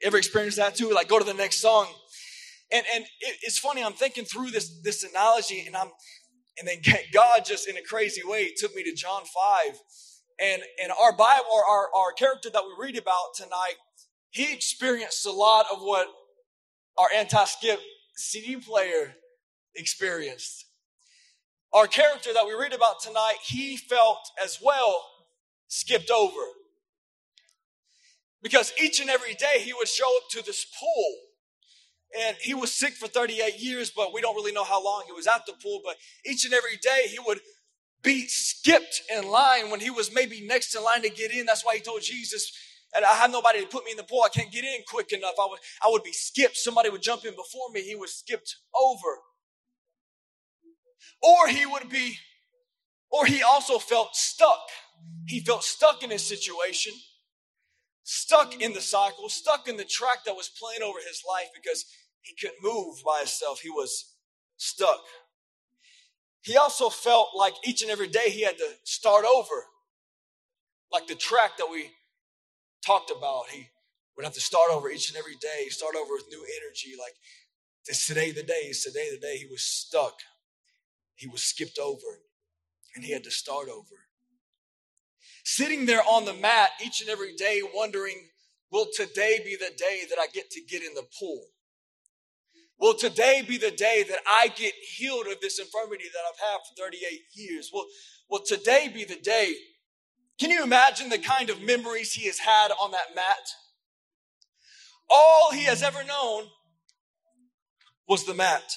ever 0.02 0.18
experience 0.18 0.56
that 0.56 0.76
too? 0.76 0.90
Like 0.90 1.08
go 1.08 1.18
to 1.18 1.24
the 1.24 1.34
next 1.34 1.60
song, 1.60 1.88
and 2.70 2.84
and 2.94 3.04
it, 3.20 3.36
it's 3.42 3.58
funny. 3.58 3.82
I'm 3.82 3.94
thinking 3.94 4.24
through 4.24 4.50
this 4.50 4.80
this 4.82 5.02
analogy, 5.02 5.64
and 5.66 5.74
I'm 5.74 5.88
and 6.60 6.68
then 6.68 6.78
God 7.14 7.44
just 7.46 7.68
in 7.68 7.76
a 7.76 7.82
crazy 7.82 8.22
way 8.24 8.52
took 8.56 8.74
me 8.74 8.84
to 8.84 8.94
John 8.94 9.22
five, 9.24 9.80
and 10.40 10.62
and 10.82 10.92
our 10.92 11.12
Bible, 11.16 11.46
our, 11.68 11.88
our 11.96 12.12
character 12.16 12.50
that 12.50 12.62
we 12.64 12.84
read 12.86 12.98
about 12.98 13.34
tonight, 13.36 13.76
he 14.30 14.52
experienced 14.52 15.26
a 15.26 15.32
lot 15.32 15.66
of 15.72 15.80
what 15.80 16.08
our 16.98 17.08
anti-skip 17.14 17.80
CD 18.16 18.56
player 18.56 19.14
experienced. 19.76 20.66
our 21.72 21.86
character 21.86 22.32
that 22.34 22.46
we 22.46 22.54
read 22.54 22.72
about 22.72 23.00
tonight, 23.02 23.36
he 23.44 23.76
felt 23.76 24.20
as 24.42 24.58
well 24.62 25.04
skipped 25.68 26.10
over. 26.10 26.42
Because 28.42 28.72
each 28.82 29.00
and 29.00 29.10
every 29.10 29.34
day 29.34 29.60
he 29.60 29.72
would 29.74 29.88
show 29.88 30.08
up 30.18 30.24
to 30.32 30.44
this 30.44 30.66
pool. 30.80 31.16
And 32.16 32.36
he 32.40 32.54
was 32.54 32.72
sick 32.72 32.94
for 32.94 33.06
38 33.06 33.58
years, 33.58 33.90
but 33.90 34.14
we 34.14 34.20
don't 34.20 34.34
really 34.34 34.52
know 34.52 34.64
how 34.64 34.82
long 34.82 35.02
he 35.06 35.12
was 35.12 35.26
at 35.26 35.44
the 35.46 35.52
pool. 35.62 35.82
But 35.84 35.96
each 36.24 36.44
and 36.44 36.54
every 36.54 36.76
day 36.76 37.06
he 37.08 37.18
would 37.26 37.40
be 38.02 38.26
skipped 38.26 39.02
in 39.14 39.28
line 39.28 39.70
when 39.70 39.80
he 39.80 39.90
was 39.90 40.12
maybe 40.12 40.46
next 40.46 40.74
in 40.74 40.82
line 40.82 41.02
to 41.02 41.10
get 41.10 41.32
in. 41.32 41.46
That's 41.46 41.64
why 41.64 41.74
he 41.74 41.80
told 41.80 42.02
Jesus, 42.02 42.52
and 42.94 43.04
I 43.04 43.12
have 43.14 43.30
nobody 43.30 43.60
to 43.60 43.66
put 43.66 43.84
me 43.84 43.90
in 43.90 43.96
the 43.96 44.04
pool. 44.04 44.22
I 44.24 44.28
can't 44.28 44.50
get 44.50 44.64
in 44.64 44.80
quick 44.88 45.12
enough. 45.12 45.34
I 45.38 45.46
would, 45.50 45.58
I 45.84 45.88
would 45.90 46.02
be 46.02 46.12
skipped. 46.12 46.56
Somebody 46.56 46.88
would 46.90 47.02
jump 47.02 47.24
in 47.24 47.32
before 47.32 47.70
me. 47.72 47.82
He 47.82 47.94
was 47.94 48.14
skipped 48.14 48.56
over. 48.74 49.18
Or 51.22 51.48
he 51.48 51.66
would 51.66 51.88
be, 51.90 52.16
or 53.10 53.26
he 53.26 53.42
also 53.42 53.78
felt 53.78 54.16
stuck. 54.16 54.60
He 55.26 55.40
felt 55.40 55.64
stuck 55.64 56.02
in 56.02 56.10
his 56.10 56.24
situation, 56.24 56.92
stuck 58.10 58.62
in 58.62 58.72
the 58.72 58.80
cycle, 58.80 59.28
stuck 59.28 59.68
in 59.68 59.76
the 59.76 59.84
track 59.84 60.24
that 60.24 60.34
was 60.34 60.48
playing 60.48 60.82
over 60.82 60.98
his 61.06 61.22
life 61.28 61.48
because 61.54 61.84
he 62.22 62.34
couldn't 62.34 62.62
move 62.62 62.96
by 63.04 63.18
himself. 63.18 63.60
He 63.60 63.68
was 63.68 64.14
stuck. 64.56 65.00
He 66.40 66.56
also 66.56 66.88
felt 66.88 67.36
like 67.36 67.52
each 67.66 67.82
and 67.82 67.90
every 67.90 68.08
day 68.08 68.30
he 68.30 68.40
had 68.40 68.56
to 68.56 68.70
start 68.84 69.26
over, 69.26 69.66
like 70.90 71.06
the 71.06 71.16
track 71.16 71.58
that 71.58 71.68
we 71.70 71.90
talked 72.82 73.12
about. 73.14 73.50
He 73.50 73.68
would 74.16 74.24
have 74.24 74.32
to 74.34 74.40
start 74.40 74.70
over 74.70 74.88
each 74.88 75.10
and 75.10 75.18
every 75.18 75.36
day, 75.36 75.68
start 75.68 75.94
over 75.94 76.14
with 76.14 76.30
new 76.30 76.46
energy. 76.62 76.94
Like, 76.98 77.12
it's 77.86 78.06
today 78.06 78.30
the 78.30 78.42
day, 78.42 78.68
Is 78.70 78.82
today 78.82 79.10
the 79.12 79.20
day. 79.20 79.36
He 79.36 79.46
was 79.50 79.62
stuck. 79.62 80.14
He 81.14 81.28
was 81.28 81.42
skipped 81.42 81.78
over, 81.78 82.22
and 82.96 83.04
he 83.04 83.12
had 83.12 83.24
to 83.24 83.30
start 83.30 83.68
over. 83.68 84.07
Sitting 85.50 85.86
there 85.86 86.02
on 86.02 86.26
the 86.26 86.34
mat 86.34 86.72
each 86.84 87.00
and 87.00 87.08
every 87.08 87.34
day, 87.34 87.62
wondering, 87.74 88.16
will 88.70 88.86
today 88.94 89.40
be 89.42 89.56
the 89.56 89.72
day 89.78 90.02
that 90.10 90.18
I 90.20 90.26
get 90.26 90.50
to 90.50 90.60
get 90.60 90.82
in 90.82 90.92
the 90.92 91.06
pool? 91.18 91.42
Will 92.78 92.92
today 92.92 93.42
be 93.48 93.56
the 93.56 93.70
day 93.70 94.04
that 94.10 94.18
I 94.26 94.48
get 94.48 94.74
healed 94.74 95.26
of 95.26 95.40
this 95.40 95.58
infirmity 95.58 96.04
that 96.12 96.20
I've 96.28 96.50
had 96.50 96.58
for 96.58 96.84
38 96.84 97.20
years? 97.32 97.70
Will, 97.72 97.86
will 98.28 98.44
today 98.44 98.90
be 98.92 99.04
the 99.06 99.16
day? 99.16 99.54
Can 100.38 100.50
you 100.50 100.62
imagine 100.62 101.08
the 101.08 101.16
kind 101.16 101.48
of 101.48 101.62
memories 101.62 102.12
he 102.12 102.26
has 102.26 102.40
had 102.40 102.70
on 102.72 102.90
that 102.90 103.16
mat? 103.16 103.48
All 105.08 105.52
he 105.52 105.64
has 105.64 105.82
ever 105.82 106.04
known 106.04 106.44
was 108.06 108.26
the 108.26 108.34
mat. 108.34 108.70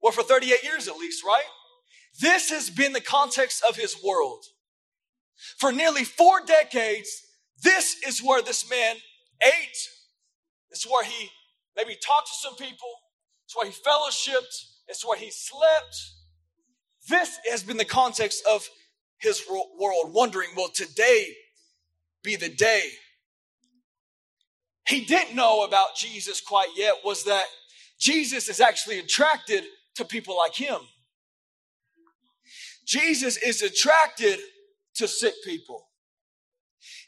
Well, 0.00 0.12
for 0.12 0.22
38 0.22 0.62
years 0.62 0.86
at 0.86 0.96
least, 0.96 1.24
right? 1.24 1.42
This 2.20 2.50
has 2.50 2.70
been 2.70 2.92
the 2.92 3.00
context 3.00 3.62
of 3.68 3.76
his 3.76 3.96
world. 4.02 4.44
For 5.58 5.70
nearly 5.72 6.04
four 6.04 6.40
decades, 6.44 7.22
this 7.62 7.96
is 8.06 8.22
where 8.22 8.42
this 8.42 8.68
man 8.68 8.96
ate. 9.42 9.78
Is 10.70 10.84
where 10.84 11.04
he 11.04 11.30
maybe 11.76 11.94
talked 11.94 12.28
to 12.28 12.34
some 12.34 12.56
people. 12.56 12.88
It's 13.46 13.56
where 13.56 13.66
he 13.66 13.72
fellowshipped. 13.72 14.64
It's 14.88 15.06
where 15.06 15.16
he 15.16 15.30
slept. 15.30 15.96
This 17.08 17.38
has 17.50 17.62
been 17.62 17.78
the 17.78 17.84
context 17.84 18.44
of 18.46 18.68
his 19.18 19.42
world, 19.48 20.12
wondering, 20.12 20.50
will 20.56 20.68
today 20.68 21.34
be 22.22 22.36
the 22.36 22.48
day? 22.48 22.82
He 24.86 25.04
didn't 25.04 25.34
know 25.34 25.64
about 25.64 25.96
Jesus 25.96 26.40
quite 26.40 26.68
yet, 26.76 26.96
was 27.04 27.24
that 27.24 27.44
Jesus 27.98 28.48
is 28.48 28.60
actually 28.60 28.98
attracted 28.98 29.64
to 29.96 30.04
people 30.04 30.36
like 30.36 30.54
him. 30.54 30.80
Jesus 32.88 33.36
is 33.36 33.60
attracted 33.60 34.38
to 34.94 35.06
sick 35.06 35.34
people. 35.44 35.88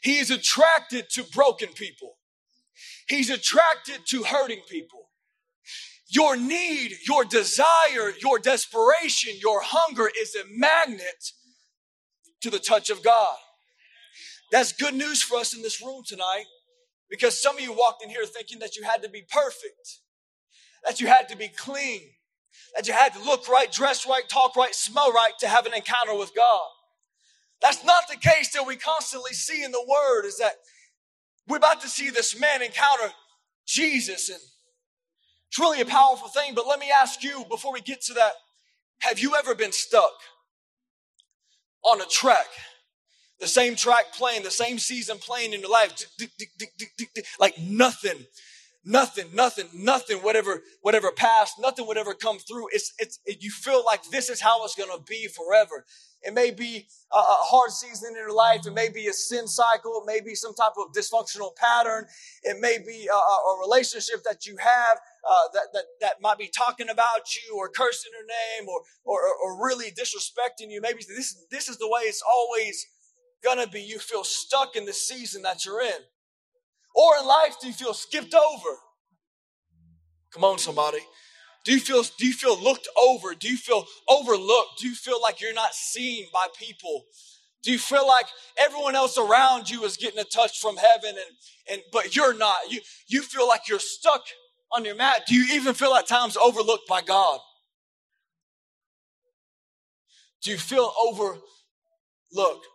He 0.03 0.19
is 0.19 0.29
attracted 0.29 1.09
to 1.13 1.23
broken 1.23 1.69
people. 1.69 2.17
He's 3.07 3.31
attracted 3.31 4.05
to 4.09 4.23
hurting 4.23 4.61
people. 4.69 5.09
Your 6.07 6.37
need, 6.37 6.91
your 7.07 7.25
desire, 7.25 8.13
your 8.21 8.37
desperation, 8.37 9.33
your 9.41 9.61
hunger 9.63 10.07
is 10.21 10.35
a 10.35 10.43
magnet 10.55 11.31
to 12.41 12.51
the 12.51 12.59
touch 12.59 12.91
of 12.91 13.03
God. 13.03 13.37
That's 14.51 14.73
good 14.73 14.93
news 14.93 15.23
for 15.23 15.37
us 15.39 15.55
in 15.55 15.63
this 15.63 15.81
room 15.81 16.03
tonight 16.05 16.45
because 17.09 17.41
some 17.41 17.55
of 17.55 17.61
you 17.61 17.73
walked 17.73 18.03
in 18.03 18.09
here 18.09 18.25
thinking 18.25 18.59
that 18.59 18.75
you 18.75 18.83
had 18.83 19.01
to 19.01 19.09
be 19.09 19.23
perfect, 19.31 19.99
that 20.85 21.01
you 21.01 21.07
had 21.07 21.27
to 21.29 21.37
be 21.37 21.47
clean, 21.47 22.01
that 22.75 22.87
you 22.87 22.93
had 22.93 23.13
to 23.13 23.23
look 23.23 23.47
right, 23.47 23.71
dress 23.71 24.07
right, 24.07 24.27
talk 24.29 24.55
right, 24.55 24.73
smell 24.73 25.11
right 25.11 25.33
to 25.39 25.47
have 25.47 25.65
an 25.65 25.73
encounter 25.73 26.15
with 26.15 26.33
God. 26.35 26.69
That's 27.61 27.83
not 27.83 28.03
the 28.09 28.17
case 28.17 28.51
that 28.53 28.65
we 28.65 28.75
constantly 28.75 29.33
see 29.33 29.63
in 29.63 29.71
the 29.71 29.85
Word, 29.87 30.25
is 30.25 30.37
that 30.37 30.53
we're 31.47 31.57
about 31.57 31.81
to 31.81 31.89
see 31.89 32.09
this 32.09 32.39
man 32.39 32.61
encounter 32.61 33.13
Jesus, 33.65 34.29
and 34.29 34.39
it's 35.47 35.59
really 35.59 35.81
a 35.81 35.85
powerful 35.85 36.29
thing. 36.29 36.55
But 36.55 36.67
let 36.67 36.79
me 36.79 36.89
ask 36.91 37.23
you 37.23 37.45
before 37.49 37.73
we 37.73 37.81
get 37.81 38.01
to 38.03 38.13
that 38.13 38.33
have 38.99 39.19
you 39.19 39.35
ever 39.35 39.55
been 39.55 39.71
stuck 39.71 40.13
on 41.83 41.99
a 42.01 42.05
track? 42.05 42.45
The 43.39 43.47
same 43.47 43.75
track 43.75 44.13
playing, 44.13 44.43
the 44.43 44.51
same 44.51 44.77
season 44.77 45.17
playing 45.17 45.53
in 45.53 45.61
your 45.61 45.71
life, 45.71 46.05
like 47.39 47.57
nothing 47.57 48.27
nothing, 48.83 49.27
nothing, 49.33 49.67
nothing, 49.73 50.17
whatever, 50.17 50.61
whatever 50.81 51.11
passed, 51.11 51.55
nothing 51.59 51.87
would 51.87 51.97
ever 51.97 52.13
come 52.13 52.39
through. 52.39 52.67
It's, 52.71 52.93
it's, 52.97 53.19
it, 53.25 53.43
you 53.43 53.51
feel 53.51 53.83
like 53.85 54.01
this 54.09 54.29
is 54.29 54.41
how 54.41 54.63
it's 54.65 54.75
going 54.75 54.89
to 54.89 55.03
be 55.03 55.27
forever. 55.27 55.85
It 56.23 56.33
may 56.33 56.51
be 56.51 56.87
a, 57.11 57.17
a, 57.17 57.37
hard 57.49 57.71
season 57.71 58.11
in 58.11 58.15
your 58.15 58.33
life. 58.33 58.61
It 58.65 58.73
may 58.73 58.89
be 58.89 59.07
a 59.07 59.13
sin 59.13 59.47
cycle. 59.47 60.03
It 60.03 60.05
may 60.05 60.21
be 60.21 60.35
some 60.35 60.53
type 60.53 60.73
of 60.77 60.93
dysfunctional 60.93 61.55
pattern. 61.55 62.05
It 62.43 62.57
may 62.59 62.77
be 62.77 63.07
a, 63.11 63.15
a 63.15 63.59
relationship 63.59 64.21
that 64.29 64.45
you 64.45 64.55
have 64.57 64.99
uh, 65.27 65.47
that, 65.53 65.67
that, 65.73 65.85
that 66.01 66.13
might 66.21 66.37
be 66.37 66.47
talking 66.55 66.89
about 66.89 67.35
you 67.35 67.57
or 67.57 67.69
cursing 67.69 68.11
your 68.13 68.27
name 68.27 68.69
or, 68.69 68.81
or, 69.03 69.19
or 69.43 69.65
really 69.65 69.91
disrespecting 69.91 70.69
you. 70.69 70.79
Maybe 70.81 71.03
this, 71.07 71.43
this 71.49 71.69
is 71.69 71.77
the 71.77 71.87
way 71.87 72.01
it's 72.01 72.23
always 72.23 72.85
going 73.43 73.63
to 73.63 73.67
be. 73.67 73.81
You 73.81 73.97
feel 73.97 74.23
stuck 74.23 74.75
in 74.75 74.85
the 74.85 74.93
season 74.93 75.41
that 75.41 75.65
you're 75.65 75.81
in. 75.81 76.01
Or 76.95 77.17
in 77.19 77.25
life, 77.25 77.55
do 77.61 77.67
you 77.67 77.73
feel 77.73 77.93
skipped 77.93 78.33
over? 78.33 78.77
Come 80.33 80.43
on, 80.43 80.57
somebody. 80.57 80.99
Do 81.63 81.73
you 81.73 81.79
feel 81.79 82.03
do 82.17 82.25
you 82.25 82.33
feel 82.33 82.59
looked 82.59 82.87
over? 82.97 83.35
Do 83.35 83.47
you 83.47 83.57
feel 83.57 83.85
overlooked? 84.07 84.79
Do 84.79 84.87
you 84.87 84.95
feel 84.95 85.21
like 85.21 85.41
you're 85.41 85.53
not 85.53 85.73
seen 85.73 86.25
by 86.33 86.47
people? 86.57 87.05
Do 87.63 87.71
you 87.71 87.77
feel 87.77 88.07
like 88.07 88.25
everyone 88.57 88.95
else 88.95 89.17
around 89.17 89.69
you 89.69 89.83
is 89.83 89.95
getting 89.95 90.19
a 90.19 90.23
touch 90.23 90.59
from 90.59 90.77
heaven 90.77 91.09
and, 91.09 91.35
and 91.69 91.81
but 91.91 92.15
you're 92.15 92.33
not? 92.33 92.71
You 92.71 92.81
you 93.07 93.21
feel 93.21 93.47
like 93.47 93.67
you're 93.69 93.79
stuck 93.79 94.23
on 94.71 94.85
your 94.85 94.95
mat. 94.95 95.23
Do 95.27 95.35
you 95.35 95.53
even 95.55 95.73
feel 95.73 95.93
at 95.93 96.07
times 96.07 96.35
overlooked 96.37 96.87
by 96.87 97.01
God? 97.01 97.39
Do 100.41 100.49
you 100.49 100.57
feel 100.57 100.91
overlooked? 100.99 102.67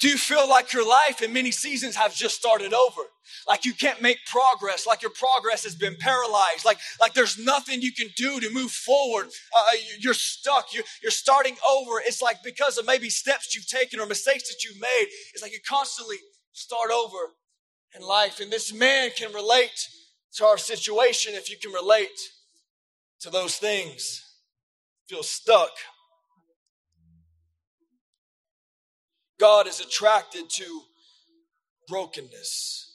Do 0.00 0.08
you 0.08 0.16
feel 0.16 0.48
like 0.48 0.72
your 0.72 0.86
life 0.86 1.20
in 1.22 1.32
many 1.32 1.50
seasons 1.50 1.96
have 1.96 2.14
just 2.14 2.36
started 2.36 2.72
over? 2.72 3.02
Like 3.48 3.64
you 3.64 3.72
can't 3.72 4.00
make 4.00 4.18
progress, 4.26 4.86
like 4.86 5.02
your 5.02 5.10
progress 5.10 5.64
has 5.64 5.74
been 5.74 5.96
paralyzed, 5.98 6.64
like, 6.64 6.78
like 7.00 7.14
there's 7.14 7.38
nothing 7.38 7.82
you 7.82 7.92
can 7.92 8.08
do 8.16 8.38
to 8.40 8.50
move 8.52 8.70
forward. 8.70 9.26
Uh, 9.54 9.62
you're 9.98 10.14
stuck, 10.14 10.72
you're, 10.72 10.84
you're 11.02 11.10
starting 11.10 11.56
over. 11.68 12.00
It's 12.04 12.22
like 12.22 12.42
because 12.42 12.78
of 12.78 12.86
maybe 12.86 13.10
steps 13.10 13.54
you've 13.54 13.66
taken 13.66 13.98
or 13.98 14.06
mistakes 14.06 14.48
that 14.48 14.62
you've 14.64 14.80
made, 14.80 15.06
it's 15.32 15.42
like 15.42 15.52
you 15.52 15.58
constantly 15.68 16.16
start 16.52 16.90
over 16.90 17.34
in 17.94 18.06
life. 18.06 18.40
And 18.40 18.52
this 18.52 18.72
man 18.72 19.10
can 19.16 19.32
relate 19.32 19.88
to 20.34 20.44
our 20.44 20.58
situation 20.58 21.34
if 21.34 21.50
you 21.50 21.56
can 21.60 21.72
relate 21.72 22.18
to 23.20 23.30
those 23.30 23.56
things. 23.56 24.22
Feel 25.08 25.22
stuck. 25.22 25.70
God 29.38 29.66
is 29.66 29.80
attracted 29.80 30.48
to 30.48 30.80
brokenness. 31.88 32.92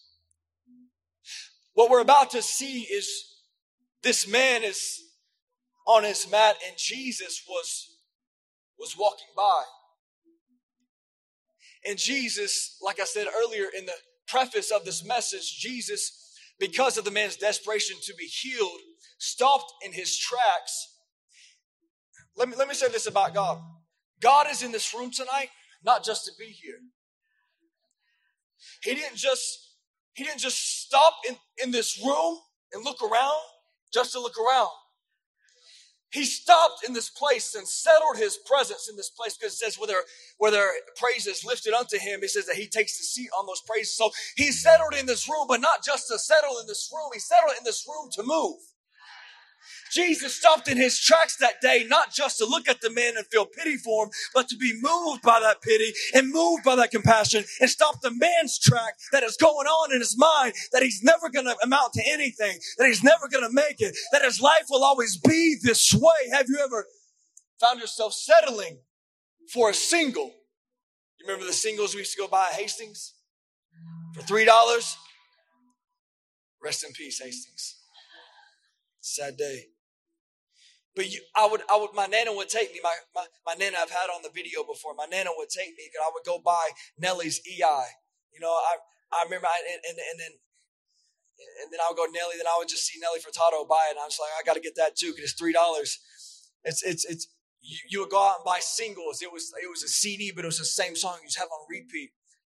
What 1.73 1.89
we're 1.89 2.01
about 2.01 2.31
to 2.31 2.41
see 2.41 2.81
is 2.81 3.09
this 4.03 4.27
man 4.27 4.63
is 4.63 5.01
on 5.87 6.03
his 6.03 6.29
mat 6.29 6.55
and 6.67 6.77
Jesus 6.77 7.43
was 7.47 7.95
was 8.79 8.95
walking 8.97 9.27
by. 9.35 9.63
And 11.85 11.97
Jesus, 11.97 12.77
like 12.81 12.99
I 12.99 13.05
said 13.05 13.27
earlier 13.27 13.65
in 13.77 13.85
the 13.85 13.93
preface 14.27 14.71
of 14.71 14.85
this 14.85 15.05
message, 15.05 15.57
Jesus, 15.59 16.33
because 16.59 16.97
of 16.97 17.05
the 17.05 17.11
man's 17.11 17.35
desperation 17.35 17.97
to 18.03 18.13
be 18.15 18.25
healed, 18.25 18.79
stopped 19.17 19.73
in 19.85 19.91
his 19.91 20.17
tracks. 20.17 20.95
Let 22.37 22.47
me, 22.47 22.55
let 22.55 22.67
me 22.67 22.73
say 22.73 22.87
this 22.89 23.07
about 23.07 23.33
God. 23.33 23.61
God 24.21 24.47
is 24.49 24.63
in 24.63 24.71
this 24.71 24.93
room 24.93 25.11
tonight 25.11 25.49
not 25.83 26.03
just 26.05 26.25
to 26.25 26.31
be 26.39 26.45
here. 26.47 26.79
He 28.83 28.95
didn't 28.95 29.17
just 29.17 29.75
he 30.13 30.23
didn't 30.25 30.41
just 30.41 30.83
stop 30.85 31.15
in, 31.29 31.37
in 31.63 31.71
this 31.71 32.01
room 32.03 32.37
and 32.73 32.83
look 32.85 33.01
around 33.03 33.41
just 33.93 34.13
to 34.13 34.19
look 34.21 34.35
around. 34.37 34.69
He 36.11 36.23
stopped 36.25 36.85
in 36.87 36.93
this 36.93 37.09
place 37.09 37.55
and 37.55 37.67
settled 37.67 38.17
his 38.17 38.37
presence 38.37 38.89
in 38.89 38.95
this 38.95 39.09
place 39.09 39.37
because 39.37 39.53
it 39.53 39.57
says 39.57 39.77
where 39.77 39.87
their, 39.87 40.03
where 40.37 40.51
their 40.51 40.71
praise 40.97 41.27
is 41.27 41.45
lifted 41.45 41.73
unto 41.73 41.99
him, 41.99 42.21
it 42.23 42.31
says 42.31 42.45
that 42.47 42.55
he 42.55 42.67
takes 42.67 42.97
the 42.97 43.03
seat 43.03 43.29
on 43.37 43.45
those 43.45 43.61
praises. 43.67 43.95
So 43.97 44.11
he 44.37 44.51
settled 44.51 44.95
in 44.95 45.05
this 45.05 45.27
room, 45.29 45.47
but 45.49 45.61
not 45.61 45.83
just 45.85 46.07
to 46.09 46.17
settle 46.17 46.59
in 46.59 46.67
this 46.67 46.89
room, 46.93 47.09
he 47.13 47.19
settled 47.19 47.53
in 47.59 47.65
this 47.65 47.85
room 47.87 48.09
to 48.13 48.23
move. 48.23 48.57
Jesus 49.91 50.35
stopped 50.35 50.67
in 50.67 50.77
his 50.77 50.99
tracks 50.99 51.37
that 51.37 51.61
day, 51.61 51.85
not 51.87 52.13
just 52.13 52.37
to 52.37 52.45
look 52.45 52.67
at 52.67 52.81
the 52.81 52.89
man 52.89 53.17
and 53.17 53.25
feel 53.27 53.45
pity 53.45 53.77
for 53.77 54.05
him, 54.05 54.11
but 54.33 54.47
to 54.49 54.57
be 54.57 54.73
moved 54.81 55.21
by 55.21 55.39
that 55.39 55.61
pity 55.61 55.93
and 56.13 56.31
moved 56.31 56.63
by 56.63 56.75
that 56.75 56.91
compassion 56.91 57.43
and 57.59 57.69
stop 57.69 58.01
the 58.01 58.11
man's 58.11 58.59
track 58.59 58.95
that 59.11 59.23
is 59.23 59.37
going 59.37 59.67
on 59.67 59.93
in 59.93 59.99
his 59.99 60.17
mind 60.17 60.53
that 60.71 60.83
he's 60.83 61.01
never 61.03 61.29
going 61.29 61.45
to 61.45 61.55
amount 61.63 61.93
to 61.93 62.03
anything, 62.07 62.57
that 62.77 62.87
he's 62.87 63.03
never 63.03 63.27
going 63.27 63.43
to 63.43 63.53
make 63.53 63.79
it, 63.79 63.95
that 64.11 64.23
his 64.23 64.41
life 64.41 64.65
will 64.69 64.83
always 64.83 65.17
be 65.17 65.55
this 65.63 65.93
way. 65.93 66.29
Have 66.31 66.47
you 66.47 66.59
ever 66.63 66.85
found 67.59 67.79
yourself 67.79 68.13
settling 68.13 68.79
for 69.53 69.69
a 69.69 69.73
single? 69.73 70.31
You 71.19 71.27
remember 71.27 71.45
the 71.45 71.53
singles 71.53 71.93
we 71.93 71.99
used 71.99 72.13
to 72.13 72.21
go 72.21 72.27
buy 72.27 72.47
at 72.51 72.59
Hastings 72.59 73.13
for 74.13 74.21
$3? 74.21 74.95
Rest 76.63 76.83
in 76.83 76.91
peace, 76.93 77.19
Hastings. 77.21 77.75
Sad 79.01 79.37
day. 79.37 79.65
But 80.95 81.11
you, 81.11 81.21
I 81.35 81.47
would, 81.47 81.61
I 81.69 81.77
would, 81.77 81.93
my 81.93 82.07
nana 82.07 82.33
would 82.33 82.49
take 82.49 82.73
me. 82.73 82.79
My, 82.83 82.95
my, 83.13 83.25
my 83.45 83.53
nana 83.53 83.77
I've 83.79 83.93
had 83.93 84.09
on 84.09 84.21
the 84.21 84.33
video 84.33 84.63
before. 84.63 84.93
My 84.97 85.05
nana 85.05 85.29
would 85.37 85.49
take 85.49 85.77
me, 85.77 85.85
and 85.93 86.01
I 86.01 86.09
would 86.13 86.25
go 86.25 86.41
buy 86.43 86.73
Nelly's 86.97 87.39
EI. 87.45 87.85
You 88.33 88.41
know, 88.41 88.51
I, 88.51 88.81
I 89.13 89.23
remember, 89.23 89.47
I, 89.47 89.61
and, 89.63 89.81
and, 89.85 89.97
and 89.97 90.17
then, 90.19 90.33
and 91.63 91.67
then 91.71 91.79
I 91.79 91.87
would 91.89 91.97
go 91.97 92.09
Nelly. 92.09 92.35
Then 92.37 92.49
I 92.49 92.57
would 92.57 92.67
just 92.67 92.85
see 92.85 92.99
Nelly 92.99 93.19
Furtado 93.21 93.67
buy 93.69 93.87
it, 93.87 93.95
and 93.95 94.01
I 94.01 94.05
was 94.09 94.17
like, 94.19 94.33
I 94.33 94.43
got 94.43 94.57
to 94.57 94.65
get 94.65 94.75
that 94.75 94.97
too 94.97 95.13
because 95.13 95.31
it's 95.31 95.39
three 95.39 95.53
dollars. 95.53 95.99
It's, 96.63 96.83
it's, 96.83 97.05
it's. 97.05 97.27
You, 97.61 97.77
you 97.89 97.99
would 98.01 98.09
go 98.09 98.23
out 98.23 98.39
and 98.39 98.45
buy 98.45 98.59
singles. 98.59 99.21
It 99.21 99.31
was, 99.31 99.51
it 99.61 99.69
was 99.69 99.83
a 99.83 99.89
CD, 99.89 100.31
but 100.33 100.43
it 100.43 100.47
was 100.47 100.59
the 100.59 100.65
same 100.65 100.95
song 100.95 101.19
you 101.21 101.27
just 101.27 101.39
have 101.39 101.51
on 101.51 101.67
repeat. 101.69 102.11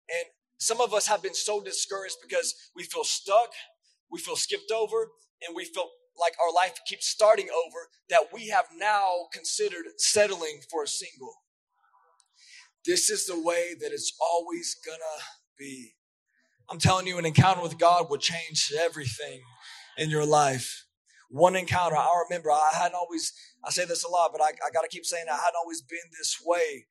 And 0.08 0.32
some 0.58 0.80
of 0.80 0.94
us 0.94 1.06
have 1.08 1.22
been 1.22 1.34
so 1.34 1.62
discouraged 1.62 2.16
because 2.22 2.54
we 2.74 2.84
feel 2.84 3.04
stuck, 3.04 3.52
we 4.10 4.18
feel 4.18 4.36
skipped 4.36 4.70
over, 4.70 5.08
and 5.46 5.54
we 5.54 5.64
feel 5.66 5.90
like 6.18 6.34
our 6.40 6.52
life 6.52 6.78
keeps 6.86 7.06
starting 7.06 7.48
over 7.48 7.88
that 8.08 8.26
we 8.32 8.48
have 8.48 8.66
now 8.76 9.26
considered 9.32 9.86
settling 9.98 10.60
for 10.70 10.84
a 10.84 10.88
single. 10.88 11.34
This 12.86 13.10
is 13.10 13.26
the 13.26 13.40
way 13.40 13.74
that 13.80 13.92
it's 13.92 14.12
always 14.20 14.76
gonna 14.86 15.24
be. 15.58 15.94
I'm 16.70 16.78
telling 16.78 17.06
you, 17.06 17.18
an 17.18 17.26
encounter 17.26 17.62
with 17.62 17.78
God 17.78 18.08
will 18.10 18.18
change 18.18 18.72
everything 18.78 19.40
in 19.98 20.10
your 20.10 20.24
life. 20.26 20.86
One 21.30 21.56
encounter, 21.56 21.96
I 21.96 22.24
remember 22.28 22.50
I 22.50 22.70
hadn't 22.74 22.94
always, 22.94 23.32
I 23.64 23.70
say 23.70 23.84
this 23.84 24.04
a 24.04 24.08
lot, 24.08 24.30
but 24.32 24.42
I, 24.42 24.48
I 24.48 24.70
gotta 24.72 24.88
keep 24.88 25.04
saying 25.04 25.26
I 25.28 25.36
hadn't 25.36 25.60
always 25.60 25.82
been 25.82 26.08
this 26.18 26.38
way, 26.44 26.86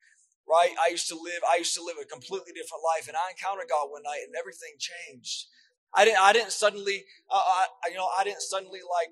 right? 0.49 0.73
I 0.83 0.89
used 0.91 1.07
to 1.09 1.15
live, 1.15 1.41
I 1.49 1.57
used 1.57 1.75
to 1.75 1.83
live 1.83 1.95
a 2.01 2.05
completely 2.05 2.53
different 2.53 2.83
life 2.83 3.07
and 3.07 3.15
I 3.15 3.31
encountered 3.31 3.69
God 3.69 3.89
one 3.89 4.03
night 4.03 4.25
and 4.25 4.35
everything 4.37 4.73
changed. 4.79 5.47
I 5.95 6.05
didn't, 6.05 6.21
I 6.21 6.33
didn't 6.33 6.51
suddenly, 6.51 7.05
uh, 7.29 7.35
I, 7.35 7.65
you 7.89 7.95
know, 7.95 8.07
I 8.17 8.23
didn't 8.23 8.41
suddenly 8.41 8.79
like, 8.79 9.09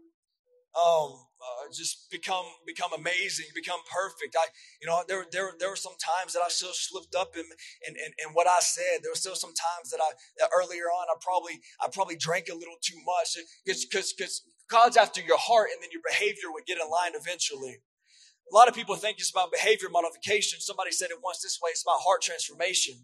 um, 0.71 1.27
uh, 1.41 1.67
just 1.73 2.09
become 2.11 2.45
become 2.65 2.93
amazing, 2.93 3.45
become 3.53 3.79
perfect. 3.91 4.35
I, 4.39 4.45
you 4.81 4.87
know, 4.87 5.03
there 5.07 5.25
there 5.31 5.51
there 5.59 5.69
were 5.69 5.75
some 5.75 5.97
times 5.99 6.33
that 6.33 6.41
I 6.41 6.49
still 6.49 6.71
slipped 6.71 7.15
up 7.15 7.35
in 7.35 7.43
in, 7.87 7.95
in, 7.95 8.11
in 8.23 8.33
what 8.33 8.47
I 8.47 8.59
said. 8.61 9.01
There 9.01 9.11
were 9.11 9.19
still 9.19 9.35
some 9.35 9.53
times 9.53 9.89
that 9.91 9.99
I 9.99 10.11
that 10.39 10.49
earlier 10.55 10.85
on 10.85 11.07
I 11.09 11.17
probably 11.19 11.59
I 11.81 11.89
probably 11.91 12.15
drank 12.15 12.47
a 12.49 12.55
little 12.55 12.77
too 12.81 12.97
much 13.03 13.35
because 13.65 14.13
because 14.13 14.43
God's 14.69 14.95
after 14.95 15.19
your 15.21 15.37
heart, 15.37 15.69
and 15.73 15.83
then 15.83 15.89
your 15.91 16.01
behavior 16.07 16.53
would 16.53 16.65
get 16.65 16.77
in 16.77 16.89
line 16.89 17.19
eventually. 17.19 17.81
A 18.51 18.55
lot 18.55 18.67
of 18.67 18.75
people 18.75 18.95
think 18.95 19.19
it's 19.19 19.29
about 19.29 19.51
behavior 19.51 19.87
modification. 19.89 20.59
Somebody 20.59 20.91
said 20.91 21.09
it 21.09 21.17
once 21.23 21.41
this 21.41 21.59
way 21.63 21.69
it's 21.69 21.83
about 21.83 21.99
heart 21.99 22.21
transformation. 22.21 22.95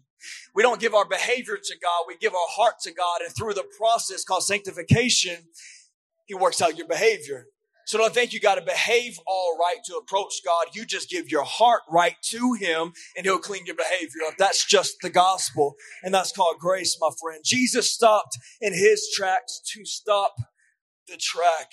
We 0.54 0.62
don't 0.62 0.80
give 0.80 0.94
our 0.94 1.06
behavior 1.06 1.56
to 1.56 1.74
God, 1.80 2.04
we 2.06 2.16
give 2.18 2.34
our 2.34 2.48
heart 2.50 2.74
to 2.82 2.92
God. 2.92 3.20
And 3.24 3.34
through 3.34 3.54
the 3.54 3.64
process 3.78 4.24
called 4.24 4.42
sanctification, 4.42 5.36
He 6.26 6.34
works 6.34 6.60
out 6.60 6.76
your 6.76 6.86
behavior. 6.86 7.46
So 7.86 7.96
don't 7.96 8.12
think 8.12 8.34
you 8.34 8.40
got 8.40 8.56
to 8.56 8.60
behave 8.60 9.18
all 9.26 9.56
right 9.58 9.82
to 9.86 9.96
approach 9.96 10.42
God. 10.44 10.66
You 10.74 10.84
just 10.84 11.08
give 11.08 11.30
your 11.30 11.44
heart 11.44 11.80
right 11.90 12.16
to 12.24 12.52
Him 12.52 12.92
and 13.16 13.24
He'll 13.24 13.38
clean 13.38 13.64
your 13.64 13.76
behavior 13.76 14.20
up. 14.26 14.34
That's 14.38 14.66
just 14.66 14.96
the 15.00 15.08
gospel. 15.08 15.76
And 16.02 16.12
that's 16.12 16.30
called 16.30 16.58
grace, 16.58 16.98
my 17.00 17.08
friend. 17.18 17.40
Jesus 17.42 17.90
stopped 17.90 18.36
in 18.60 18.74
His 18.74 19.08
tracks 19.16 19.62
to 19.72 19.86
stop 19.86 20.34
the 21.08 21.16
track. 21.16 21.70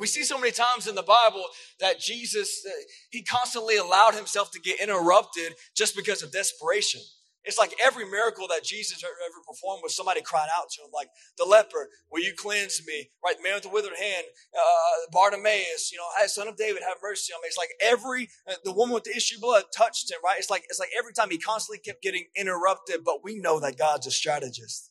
We 0.00 0.06
see 0.06 0.24
so 0.24 0.38
many 0.38 0.50
times 0.50 0.88
in 0.88 0.94
the 0.94 1.02
Bible 1.02 1.44
that 1.78 2.00
Jesus, 2.00 2.64
uh, 2.66 2.70
he 3.10 3.22
constantly 3.22 3.76
allowed 3.76 4.14
himself 4.14 4.50
to 4.52 4.60
get 4.60 4.80
interrupted 4.80 5.54
just 5.76 5.94
because 5.94 6.22
of 6.22 6.32
desperation. 6.32 7.02
It's 7.44 7.58
like 7.58 7.74
every 7.82 8.04
miracle 8.04 8.46
that 8.48 8.64
Jesus 8.64 9.02
ever 9.02 9.40
performed 9.48 9.80
was 9.82 9.96
somebody 9.96 10.20
crying 10.20 10.50
out 10.58 10.68
to 10.70 10.82
him, 10.82 10.90
like 10.92 11.08
the 11.38 11.44
leper, 11.44 11.88
will 12.10 12.22
you 12.22 12.34
cleanse 12.36 12.82
me? 12.86 13.08
Right, 13.24 13.36
the 13.36 13.42
man 13.42 13.54
with 13.54 13.62
the 13.62 13.70
withered 13.70 13.96
hand, 13.98 14.26
uh, 14.54 15.10
Bartimaeus, 15.10 15.90
you 15.90 15.98
know, 15.98 16.04
hey, 16.18 16.26
son 16.26 16.48
of 16.48 16.56
David, 16.56 16.82
have 16.86 16.98
mercy 17.02 17.32
on 17.32 17.40
me. 17.42 17.48
It's 17.48 17.56
like 17.56 17.70
every, 17.80 18.28
uh, 18.48 18.56
the 18.64 18.72
woman 18.72 18.94
with 18.94 19.04
the 19.04 19.16
issue 19.16 19.36
of 19.36 19.42
blood 19.42 19.64
touched 19.74 20.10
him, 20.10 20.18
right? 20.24 20.38
It's 20.38 20.50
like, 20.50 20.64
it's 20.68 20.78
like 20.78 20.90
every 20.98 21.14
time 21.14 21.30
he 21.30 21.38
constantly 21.38 21.78
kept 21.78 22.02
getting 22.02 22.26
interrupted, 22.36 23.04
but 23.04 23.24
we 23.24 23.38
know 23.38 23.58
that 23.60 23.78
God's 23.78 24.06
a 24.06 24.10
strategist 24.10 24.89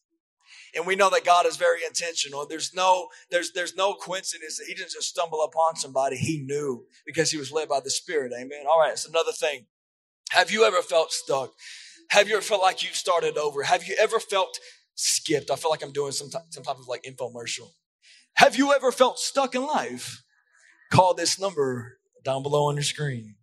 and 0.75 0.85
we 0.85 0.95
know 0.95 1.09
that 1.09 1.25
God 1.25 1.45
is 1.45 1.57
very 1.57 1.79
intentional. 1.85 2.45
There's 2.45 2.73
no, 2.73 3.09
there's, 3.31 3.51
there's 3.51 3.75
no 3.75 3.93
coincidence 3.93 4.57
that 4.57 4.65
he 4.67 4.73
didn't 4.73 4.91
just 4.91 5.09
stumble 5.09 5.43
upon 5.43 5.75
somebody. 5.75 6.17
He 6.17 6.39
knew 6.39 6.85
because 7.05 7.31
he 7.31 7.37
was 7.37 7.51
led 7.51 7.69
by 7.69 7.79
the 7.79 7.89
Spirit. 7.89 8.31
Amen. 8.33 8.65
All 8.71 8.79
right. 8.79 8.91
It's 8.91 9.07
another 9.07 9.31
thing. 9.31 9.65
Have 10.31 10.51
you 10.51 10.63
ever 10.63 10.81
felt 10.81 11.11
stuck? 11.11 11.51
Have 12.11 12.27
you 12.27 12.35
ever 12.35 12.43
felt 12.43 12.61
like 12.61 12.83
you've 12.83 12.95
started 12.95 13.37
over? 13.37 13.63
Have 13.63 13.87
you 13.87 13.95
ever 13.99 14.19
felt 14.19 14.59
skipped? 14.95 15.51
I 15.51 15.55
feel 15.55 15.71
like 15.71 15.83
I'm 15.83 15.91
doing 15.91 16.11
some, 16.11 16.29
t- 16.29 16.37
some 16.49 16.63
type 16.63 16.77
of 16.77 16.87
like 16.87 17.03
infomercial. 17.03 17.69
Have 18.35 18.55
you 18.55 18.73
ever 18.73 18.91
felt 18.91 19.19
stuck 19.19 19.55
in 19.55 19.65
life? 19.65 20.23
Call 20.91 21.13
this 21.13 21.39
number 21.39 21.99
down 22.23 22.43
below 22.43 22.67
on 22.67 22.75
your 22.75 22.83
screen. 22.83 23.35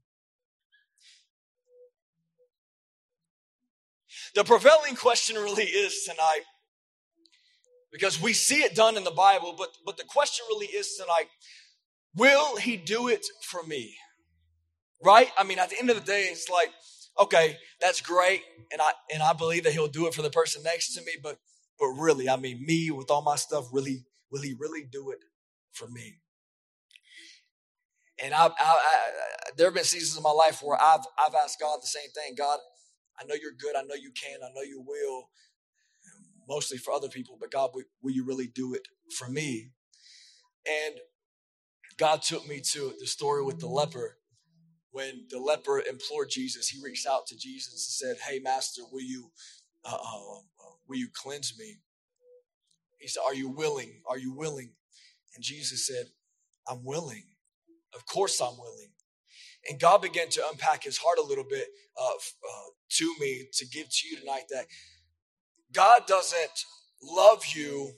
The 4.34 4.44
prevailing 4.44 4.96
question 4.96 5.36
really 5.36 5.64
is 5.64 6.04
tonight 6.04 6.42
because 7.96 8.20
we 8.20 8.34
see 8.34 8.56
it 8.56 8.74
done 8.74 8.98
in 8.98 9.04
the 9.04 9.10
Bible, 9.10 9.54
but, 9.56 9.70
but 9.86 9.96
the 9.96 10.04
question 10.04 10.44
really 10.50 10.66
is 10.66 10.96
tonight 10.96 11.28
will 12.14 12.56
he 12.56 12.76
do 12.76 13.08
it 13.08 13.24
for 13.42 13.62
me? 13.62 13.94
Right? 15.02 15.30
I 15.38 15.44
mean, 15.44 15.58
at 15.58 15.70
the 15.70 15.78
end 15.78 15.88
of 15.88 15.96
the 15.96 16.02
day, 16.02 16.24
it's 16.24 16.50
like, 16.50 16.68
okay, 17.18 17.56
that's 17.80 18.02
great, 18.02 18.42
and 18.70 18.82
I 18.82 18.90
and 19.12 19.22
I 19.22 19.32
believe 19.32 19.64
that 19.64 19.72
he'll 19.72 19.88
do 19.88 20.06
it 20.06 20.14
for 20.14 20.20
the 20.20 20.30
person 20.30 20.62
next 20.62 20.94
to 20.94 21.00
me, 21.00 21.12
but 21.22 21.38
but 21.78 21.86
really, 21.88 22.28
I 22.28 22.36
mean, 22.36 22.64
me 22.66 22.90
with 22.90 23.10
all 23.10 23.22
my 23.22 23.36
stuff, 23.36 23.66
really, 23.72 24.04
will 24.30 24.42
he 24.42 24.54
really 24.58 24.84
do 24.84 25.10
it 25.10 25.20
for 25.72 25.88
me? 25.88 26.18
And 28.22 28.34
I, 28.34 28.46
I, 28.46 28.50
I 28.58 28.96
there 29.56 29.68
have 29.68 29.74
been 29.74 29.84
seasons 29.84 30.18
in 30.18 30.22
my 30.22 30.30
life 30.30 30.62
where 30.62 30.80
I've 30.80 31.04
I've 31.18 31.34
asked 31.42 31.60
God 31.60 31.78
the 31.80 31.86
same 31.86 32.10
thing. 32.14 32.34
God, 32.36 32.58
I 33.18 33.24
know 33.24 33.34
you're 33.40 33.52
good. 33.58 33.74
I 33.74 33.82
know 33.82 33.94
you 33.94 34.10
can. 34.12 34.40
I 34.42 34.48
know 34.54 34.62
you 34.62 34.82
will 34.86 35.28
mostly 36.48 36.78
for 36.78 36.92
other 36.92 37.08
people, 37.08 37.36
but 37.40 37.50
God, 37.50 37.70
will, 37.74 37.84
will 38.02 38.12
you 38.12 38.24
really 38.24 38.46
do 38.46 38.74
it 38.74 38.82
for 39.16 39.28
me? 39.28 39.70
And 40.66 40.96
God 41.96 42.22
took 42.22 42.46
me 42.48 42.60
to 42.72 42.94
the 42.98 43.06
story 43.06 43.42
with 43.42 43.60
the 43.60 43.68
leper. 43.68 44.18
When 44.90 45.26
the 45.30 45.38
leper 45.38 45.80
implored 45.80 46.30
Jesus, 46.30 46.68
he 46.68 46.82
reached 46.82 47.06
out 47.06 47.26
to 47.28 47.36
Jesus 47.36 47.72
and 47.72 48.16
said, 48.18 48.28
"Hey, 48.28 48.38
Master, 48.38 48.82
will 48.90 49.02
you, 49.02 49.30
uh, 49.84 49.94
uh, 49.94 50.40
will 50.86 50.96
you 50.96 51.08
cleanse 51.12 51.58
me?" 51.58 51.78
He 52.98 53.08
said, 53.08 53.20
"Are 53.20 53.34
you 53.34 53.48
willing? 53.48 54.02
Are 54.06 54.18
you 54.18 54.32
willing?" 54.32 54.74
And 55.34 55.44
Jesus 55.44 55.86
said, 55.86 56.12
"I'm 56.66 56.84
willing. 56.84 57.28
Of 57.94 58.06
course, 58.06 58.40
I'm 58.40 58.58
willing." 58.58 58.92
And 59.68 59.78
God 59.78 60.00
began 60.00 60.28
to 60.30 60.48
unpack 60.48 60.84
His 60.84 60.98
heart 60.98 61.18
a 61.18 61.22
little 61.22 61.44
bit 61.44 61.68
uh, 61.96 62.14
uh 62.14 62.70
to 62.88 63.14
me 63.20 63.48
to 63.52 63.66
give 63.66 63.88
to 63.90 64.08
you 64.08 64.18
tonight 64.18 64.44
that 64.50 64.66
God 65.76 66.06
doesn't 66.06 66.64
love 67.02 67.44
you 67.54 67.92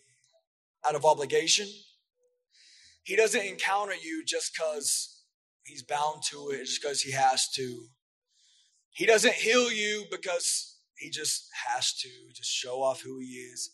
out 0.86 0.96
of 0.96 1.04
obligation. 1.04 1.68
He 3.04 3.14
doesn't 3.14 3.40
encounter 3.40 3.94
you 3.94 4.24
just 4.26 4.52
because 4.52 5.22
he's 5.62 5.84
bound 5.84 6.22
to 6.30 6.50
it, 6.50 6.64
just 6.64 6.82
because 6.82 7.02
he 7.02 7.12
has 7.12 7.48
to. 7.50 7.84
He 8.90 9.06
doesn't 9.06 9.34
heal 9.34 9.70
you 9.70 10.06
because 10.10 10.80
he 10.96 11.08
just 11.08 11.48
has 11.68 11.92
to, 12.00 12.08
just 12.34 12.50
show 12.50 12.82
off 12.82 13.02
who 13.02 13.20
he 13.20 13.26
is. 13.26 13.70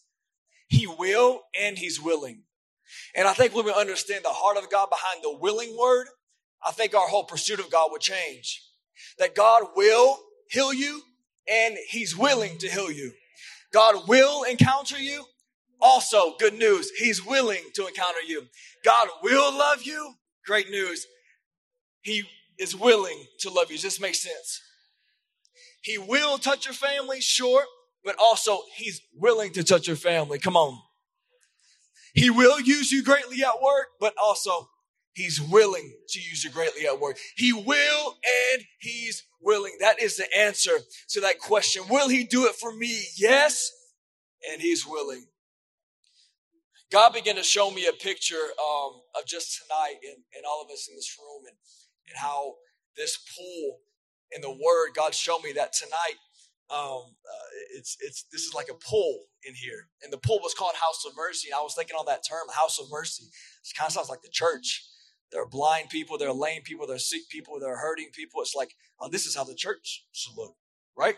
He 0.69 0.87
will 0.87 1.40
and 1.59 1.79
he's 1.79 1.99
willing. 1.99 2.43
And 3.17 3.27
I 3.27 3.33
think 3.33 3.55
when 3.55 3.64
we 3.64 3.73
understand 3.73 4.23
the 4.23 4.29
heart 4.29 4.59
of 4.59 4.71
God 4.71 4.90
behind 4.90 5.25
the 5.25 5.35
willing 5.38 5.75
word, 5.81 6.09
I 6.62 6.73
think 6.73 6.95
our 6.95 7.09
whole 7.09 7.25
pursuit 7.25 7.59
of 7.59 7.71
God 7.71 7.88
will 7.90 7.99
change. 7.99 8.62
That 9.19 9.35
God 9.35 9.62
will 9.75 10.19
heal 10.51 10.75
you 10.75 11.01
and 11.49 11.79
he's 11.88 12.14
willing 12.14 12.59
to 12.59 12.69
heal 12.69 12.90
you. 12.90 13.12
God 13.75 14.07
will 14.07 14.45
encounter 14.45 14.99
you. 14.99 15.25
Also, 15.81 16.37
good 16.39 16.55
news, 16.55 16.91
He's 16.97 17.27
willing 17.27 17.61
to 17.75 17.87
encounter 17.87 18.23
you. 18.27 18.47
God 18.85 19.09
will 19.23 19.53
love 19.53 19.83
you. 19.83 20.15
Great 20.47 20.71
news. 20.71 21.07
he 22.03 22.23
is 22.59 22.77
willing 22.77 23.27
to 23.41 23.51
love 23.51 23.71
you. 23.71 23.77
Does 23.77 23.83
this 23.83 24.01
make 24.01 24.15
sense? 24.15 24.61
He 25.83 25.99
will 25.99 26.39
touch 26.39 26.67
your 26.67 26.75
family, 26.75 27.21
sure, 27.21 27.65
but 28.05 28.15
also 28.19 28.61
he's 28.77 29.01
willing 29.15 29.53
to 29.53 29.65
touch 29.65 29.87
your 29.87 29.97
family. 29.97 30.39
Come 30.39 30.57
on. 30.57 30.79
He 32.15 32.31
will 32.31 32.61
use 32.61 32.93
you 32.93 33.03
greatly 33.03 33.43
at 33.43 33.61
work, 33.61 33.89
but 33.99 34.15
also 34.23 34.69
he's 35.14 35.40
willing 35.40 35.94
to 36.09 36.20
use 36.20 36.44
you 36.44 36.50
greatly 36.50 36.87
at 36.87 37.00
work. 37.00 37.18
He 37.37 37.53
will 37.53 38.16
and 38.53 38.64
he's 38.79 39.24
willing. 39.40 39.77
That 39.81 40.00
is 40.00 40.16
the 40.16 40.27
answer 40.37 40.79
to 41.11 41.20
that 41.20 41.38
question. 41.38 41.85
Will 41.88 42.09
he 42.09 42.24
do 42.24 42.46
it 42.46 42.55
for 42.55 42.74
me? 42.74 43.03
Yes, 43.16 43.70
and 44.50 44.61
he's 44.61 44.87
willing. 44.87 45.27
God 46.92 47.12
began 47.12 47.37
to 47.37 47.42
show 47.42 47.70
me 47.70 47.87
a 47.88 47.92
picture 47.92 48.37
um, 48.37 49.00
of 49.18 49.27
just 49.27 49.61
tonight 49.62 49.96
and, 50.05 50.22
and 50.37 50.44
all 50.48 50.62
of 50.62 50.70
us 50.70 50.88
in 50.88 50.94
this 50.94 51.16
room 51.18 51.42
and, 51.48 51.57
and 52.09 52.16
how 52.16 52.55
this 52.96 53.18
pool 53.37 53.79
in 54.31 54.42
the 54.42 54.50
Word, 54.50 54.94
God 54.94 55.14
showed 55.14 55.42
me 55.42 55.53
that 55.53 55.72
tonight 55.72 56.18
um, 56.70 57.03
uh, 57.29 57.48
it's 57.77 57.96
it's 58.00 58.24
this 58.33 58.42
is 58.42 58.55
like 58.55 58.68
a 58.70 58.74
pool 58.74 59.24
in 59.44 59.55
here, 59.55 59.88
and 60.03 60.12
the 60.12 60.18
pool 60.18 60.40
was 60.42 60.55
called 60.55 60.74
House 60.74 61.05
of 61.07 61.12
Mercy. 61.16 61.48
And 61.50 61.59
I 61.59 61.62
was 61.62 61.74
thinking 61.74 61.96
on 61.96 62.07
that 62.07 62.22
term, 62.29 62.46
House 62.55 62.79
of 62.81 62.87
Mercy. 62.90 63.24
It 63.24 63.77
kind 63.77 63.88
of 63.88 63.92
sounds 63.92 64.09
like 64.09 64.22
the 64.22 64.31
church. 64.33 64.83
There 65.35 65.42
are 65.42 65.49
blind 65.49 65.90
people, 65.90 66.16
there 66.16 66.29
are 66.29 66.33
lame 66.33 66.62
people, 66.62 66.87
there 66.87 66.94
are 66.94 67.01
sick 67.01 67.29
people, 67.29 67.59
there 67.59 67.75
are 67.75 67.79
hurting 67.79 68.11
people. 68.12 68.40
It's 68.40 68.55
like, 68.55 68.77
oh, 69.01 69.09
this 69.09 69.27
is 69.27 69.35
how 69.35 69.42
the 69.42 69.57
church 69.57 70.05
should 70.12 70.37
look, 70.37 70.55
right? 70.97 71.16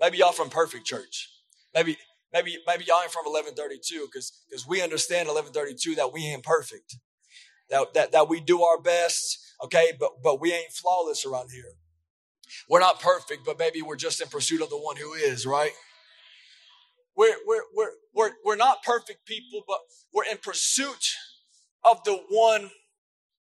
Maybe 0.00 0.18
y'all 0.18 0.30
from 0.30 0.48
Perfect 0.48 0.86
Church. 0.86 1.28
Maybe 1.74 1.98
maybe 2.32 2.56
maybe 2.68 2.84
y'all 2.84 3.02
ain't 3.02 3.10
from 3.10 3.24
1132 3.24 4.06
because 4.06 4.44
because 4.48 4.64
we 4.64 4.80
understand 4.80 5.26
1132 5.26 5.96
that 5.96 6.12
we 6.12 6.24
ain't 6.26 6.44
perfect, 6.44 6.94
that 7.68 7.92
that 7.94 8.12
that 8.12 8.28
we 8.28 8.38
do 8.40 8.62
our 8.62 8.80
best, 8.80 9.36
okay, 9.64 9.92
but 9.98 10.22
but 10.22 10.40
we 10.40 10.52
ain't 10.52 10.70
flawless 10.70 11.26
around 11.26 11.50
here. 11.50 11.72
We're 12.68 12.78
not 12.78 13.00
perfect, 13.00 13.44
but 13.44 13.58
maybe 13.58 13.82
we're 13.82 13.96
just 13.96 14.20
in 14.20 14.28
pursuit 14.28 14.62
of 14.62 14.70
the 14.70 14.78
one 14.78 14.96
who 14.96 15.14
is, 15.14 15.44
right? 15.44 15.72
We're, 17.16 17.34
we're, 17.44 17.62
we're, 17.74 17.90
we're, 18.14 18.30
we're 18.44 18.56
not 18.56 18.84
perfect 18.84 19.26
people, 19.26 19.64
but 19.66 19.80
we're 20.14 20.30
in 20.30 20.38
pursuit 20.38 21.04
of 21.90 22.04
the 22.04 22.20
one 22.30 22.70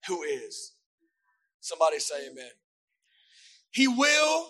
who 0.08 0.24
is. 0.24 0.74
Somebody 1.60 2.00
say 2.00 2.28
amen. 2.32 2.52
He 3.72 3.88
will 3.88 4.48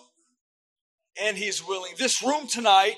and 1.20 1.36
he's 1.36 1.66
willing. 1.66 1.92
This 1.98 2.22
room 2.22 2.46
tonight 2.46 2.96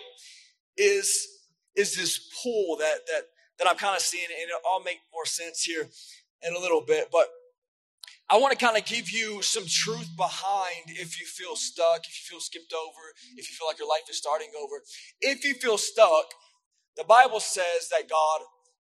is, 0.76 1.28
is 1.76 1.96
this 1.96 2.30
pool 2.42 2.76
that, 2.78 2.98
that, 3.06 3.22
that 3.58 3.68
I'm 3.68 3.76
kind 3.76 3.96
of 3.96 4.02
seeing, 4.02 4.24
and 4.24 4.48
it'll 4.48 4.60
all 4.68 4.82
make 4.82 5.00
more 5.12 5.26
sense 5.26 5.62
here 5.62 5.88
in 6.42 6.54
a 6.54 6.58
little 6.58 6.82
bit. 6.82 7.08
But 7.10 7.28
I 8.30 8.38
want 8.38 8.56
to 8.58 8.64
kind 8.64 8.76
of 8.76 8.84
give 8.84 9.10
you 9.10 9.42
some 9.42 9.64
truth 9.66 10.08
behind 10.16 10.84
if 10.86 11.20
you 11.20 11.26
feel 11.26 11.56
stuck, 11.56 12.06
if 12.06 12.18
you 12.18 12.36
feel 12.36 12.40
skipped 12.40 12.72
over, 12.72 13.12
if 13.36 13.50
you 13.50 13.56
feel 13.56 13.66
like 13.66 13.78
your 13.78 13.88
life 13.88 14.08
is 14.08 14.16
starting 14.16 14.48
over. 14.58 14.76
If 15.20 15.44
you 15.44 15.54
feel 15.54 15.78
stuck, 15.78 16.26
the 16.96 17.04
Bible 17.04 17.40
says 17.40 17.88
that 17.90 18.08
God, 18.08 18.40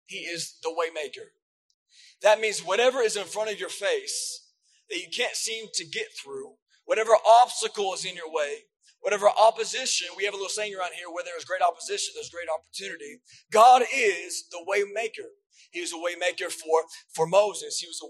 He 0.07 0.19
is 0.19 0.59
the 0.62 0.69
waymaker. 0.69 1.29
That 2.22 2.40
means 2.40 2.61
whatever 2.61 3.00
is 3.00 3.16
in 3.16 3.24
front 3.24 3.50
of 3.50 3.58
your 3.58 3.68
face 3.68 4.46
that 4.90 4.98
you 4.98 5.08
can't 5.14 5.37
seem 5.37 5.66
to 5.74 5.85
get 5.85 6.06
through, 6.22 6.54
whatever 6.85 7.12
obstacle 7.26 7.94
is 7.94 8.04
in 8.04 8.14
your 8.14 8.32
way, 8.32 8.64
whatever 9.00 9.26
opposition, 9.28 10.08
we 10.16 10.24
have 10.24 10.35
a 10.35 10.37
little 10.37 10.48
saying 10.48 10.74
around 10.74 10.92
here 10.94 11.11
where 11.11 11.24
there 11.24 11.37
is 11.37 11.44
great 11.44 11.62
opposition, 11.62 12.14
there's 12.14 12.30
great 12.30 12.48
opportunity. 12.48 13.20
God 13.50 13.82
is 13.92 14.44
the 14.50 14.64
waymaker. 14.68 15.35
He 15.70 15.80
was 15.80 15.92
a 15.92 15.96
waymaker 15.96 16.52
for, 16.52 16.85
for 17.14 17.26
Moses. 17.26 17.78
He 17.78 17.87
was 17.87 18.00
a 18.04 18.08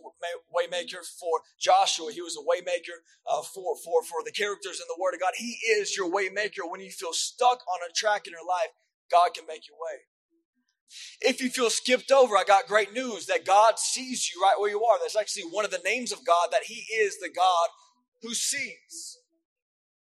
waymaker 0.51 1.07
for 1.19 1.41
Joshua. 1.61 2.13
He 2.13 2.21
was 2.21 2.37
a 2.37 2.43
waymaker 2.43 3.07
uh, 3.27 3.43
for, 3.43 3.77
for, 3.85 4.03
for 4.03 4.25
the 4.25 4.33
characters 4.33 4.81
in 4.81 4.87
the 4.89 5.01
Word 5.01 5.15
of 5.15 5.21
God. 5.21 5.33
He 5.37 5.59
is 5.79 5.97
your 5.97 6.11
waymaker. 6.11 6.69
When 6.69 6.81
you 6.81 6.91
feel 6.91 7.13
stuck 7.13 7.61
on 7.73 7.89
a 7.89 7.93
track 7.95 8.27
in 8.27 8.33
your 8.33 8.47
life, 8.47 8.75
God 9.11 9.31
can 9.35 9.47
make 9.47 9.69
your 9.69 9.77
way. 9.77 10.03
If 11.21 11.41
you 11.41 11.51
feel 11.51 11.71
skipped 11.71 12.11
over, 12.11 12.37
I 12.37 12.45
got 12.45 12.67
great 12.67 12.93
news 12.93 13.27
that 13.27 13.45
God 13.45 13.79
sees 13.79 14.31
you 14.33 14.41
right 14.41 14.59
where 14.59 14.71
you 14.71 14.85
are. 14.85 14.99
That's 15.01 15.17
actually 15.17 15.45
one 15.45 15.65
of 15.65 15.71
the 15.71 15.83
names 15.85 16.13
of 16.13 16.25
God, 16.27 16.49
that 16.51 16.65
He 16.65 16.85
is 16.95 17.19
the 17.19 17.31
God 17.35 17.69
who 18.23 18.35
sees. 18.35 19.19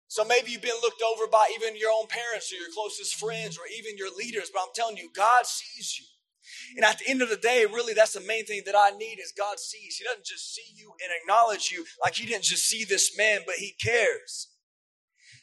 So 0.08 0.24
maybe 0.24 0.50
you've 0.50 0.62
been 0.62 0.80
looked 0.82 1.02
over 1.02 1.26
by 1.26 1.48
even 1.54 1.76
your 1.76 1.90
own 1.92 2.06
parents 2.08 2.50
or 2.52 2.56
your 2.56 2.72
closest 2.74 3.16
friends 3.16 3.58
or 3.58 3.64
even 3.76 3.98
your 3.98 4.14
leaders, 4.16 4.50
but 4.52 4.60
I'm 4.62 4.74
telling 4.74 4.96
you, 4.96 5.10
God 5.14 5.44
sees 5.44 5.98
you. 5.98 6.06
And 6.76 6.84
at 6.84 6.98
the 6.98 7.08
end 7.08 7.20
of 7.20 7.28
the 7.28 7.36
day, 7.36 7.66
really, 7.66 7.92
that's 7.92 8.14
the 8.14 8.20
main 8.20 8.46
thing 8.46 8.62
that 8.64 8.74
I 8.76 8.96
need 8.96 9.18
is 9.18 9.32
God 9.36 9.58
sees. 9.60 9.96
He 9.96 10.04
doesn't 10.04 10.24
just 10.24 10.54
see 10.54 10.72
you 10.74 10.94
and 11.02 11.12
acknowledge 11.20 11.70
you 11.70 11.84
like 12.02 12.14
he 12.14 12.26
didn't 12.26 12.44
just 12.44 12.66
see 12.66 12.84
this 12.84 13.16
man, 13.18 13.40
but 13.44 13.56
he 13.56 13.74
cares. 13.82 14.48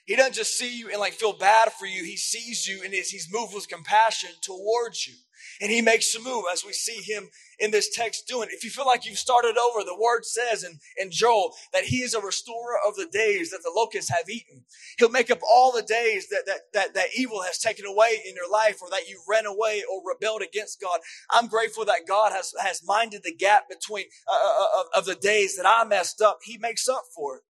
He 0.05 0.15
doesn't 0.15 0.33
just 0.33 0.57
see 0.57 0.77
you 0.77 0.89
and 0.89 0.99
like 0.99 1.13
feel 1.13 1.33
bad 1.33 1.71
for 1.73 1.85
you. 1.85 2.03
He 2.03 2.17
sees 2.17 2.67
you 2.67 2.83
and 2.83 2.93
he's 2.93 3.27
moved 3.31 3.53
with 3.53 3.67
compassion 3.67 4.31
towards 4.41 5.07
you. 5.07 5.15
And 5.61 5.71
he 5.71 5.81
makes 5.81 6.13
a 6.15 6.21
move 6.21 6.45
as 6.51 6.65
we 6.65 6.73
see 6.73 7.01
him 7.01 7.29
in 7.59 7.71
this 7.71 7.93
text 7.93 8.27
doing. 8.27 8.49
If 8.51 8.63
you 8.63 8.69
feel 8.69 8.85
like 8.85 9.05
you've 9.05 9.17
started 9.17 9.57
over, 9.57 9.83
the 9.83 9.97
word 9.99 10.25
says 10.25 10.63
in, 10.63 10.79
in 10.97 11.11
Joel 11.11 11.53
that 11.73 11.85
he 11.85 11.97
is 11.97 12.13
a 12.13 12.21
restorer 12.21 12.77
of 12.87 12.95
the 12.95 13.07
days 13.11 13.51
that 13.51 13.61
the 13.63 13.71
locusts 13.73 14.11
have 14.11 14.29
eaten. 14.29 14.65
He'll 14.97 15.09
make 15.09 15.31
up 15.31 15.39
all 15.49 15.71
the 15.71 15.81
days 15.81 16.27
that, 16.29 16.43
that, 16.45 16.59
that, 16.73 16.93
that 16.93 17.07
evil 17.17 17.43
has 17.43 17.59
taken 17.59 17.85
away 17.85 18.21
in 18.27 18.35
your 18.35 18.51
life 18.51 18.81
or 18.81 18.89
that 18.89 19.07
you 19.07 19.21
ran 19.29 19.45
away 19.45 19.83
or 19.89 20.01
rebelled 20.05 20.41
against 20.41 20.81
God. 20.81 20.99
I'm 21.31 21.47
grateful 21.47 21.85
that 21.85 22.07
God 22.07 22.31
has, 22.31 22.53
has 22.59 22.81
minded 22.85 23.21
the 23.23 23.33
gap 23.33 23.63
between 23.69 24.05
uh, 24.27 24.35
uh, 24.35 24.61
uh 24.61 24.79
of, 24.79 24.85
of 24.97 25.05
the 25.05 25.15
days 25.15 25.55
that 25.55 25.65
I 25.65 25.85
messed 25.85 26.21
up. 26.21 26.39
He 26.43 26.57
makes 26.57 26.87
up 26.87 27.03
for 27.15 27.37
it. 27.37 27.41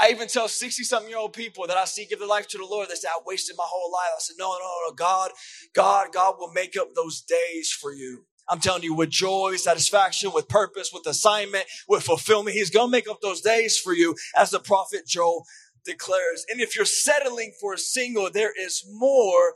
I 0.00 0.10
even 0.10 0.28
tell 0.28 0.48
60 0.48 0.84
something 0.84 1.08
year 1.08 1.18
old 1.18 1.32
people 1.32 1.66
that 1.66 1.76
I 1.76 1.84
see 1.84 2.04
give 2.04 2.20
their 2.20 2.28
life 2.28 2.46
to 2.48 2.58
the 2.58 2.64
Lord, 2.64 2.88
they 2.88 2.94
say, 2.94 3.08
I 3.08 3.20
wasted 3.26 3.56
my 3.58 3.64
whole 3.66 3.92
life. 3.92 4.10
I 4.14 4.20
said, 4.20 4.36
no, 4.38 4.46
no, 4.52 4.72
no, 4.88 4.94
God, 4.94 5.32
God, 5.74 6.08
God 6.12 6.36
will 6.38 6.52
make 6.52 6.76
up 6.76 6.94
those 6.94 7.20
days 7.22 7.70
for 7.70 7.92
you. 7.92 8.24
I'm 8.48 8.60
telling 8.60 8.82
you, 8.82 8.94
with 8.94 9.10
joy, 9.10 9.56
satisfaction, 9.56 10.32
with 10.32 10.48
purpose, 10.48 10.90
with 10.92 11.06
assignment, 11.06 11.66
with 11.88 12.02
fulfillment, 12.02 12.56
He's 12.56 12.70
going 12.70 12.88
to 12.88 12.90
make 12.90 13.08
up 13.08 13.20
those 13.20 13.42
days 13.42 13.76
for 13.76 13.92
you, 13.92 14.14
as 14.36 14.50
the 14.50 14.60
prophet 14.60 15.06
Joel 15.06 15.44
declares. 15.84 16.46
And 16.50 16.60
if 16.60 16.74
you're 16.74 16.86
settling 16.86 17.52
for 17.60 17.74
a 17.74 17.78
single, 17.78 18.30
there 18.30 18.52
is 18.58 18.84
more 18.90 19.54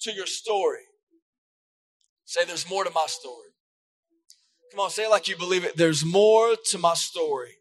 to 0.00 0.12
your 0.12 0.26
story. 0.26 0.82
Say, 2.24 2.44
there's 2.44 2.68
more 2.68 2.84
to 2.84 2.90
my 2.90 3.06
story. 3.06 3.50
Come 4.72 4.80
on, 4.80 4.90
say 4.90 5.04
it 5.04 5.10
like 5.10 5.28
you 5.28 5.36
believe 5.36 5.64
it. 5.64 5.76
There's 5.76 6.04
more 6.04 6.56
to 6.70 6.78
my 6.78 6.94
story. 6.94 7.58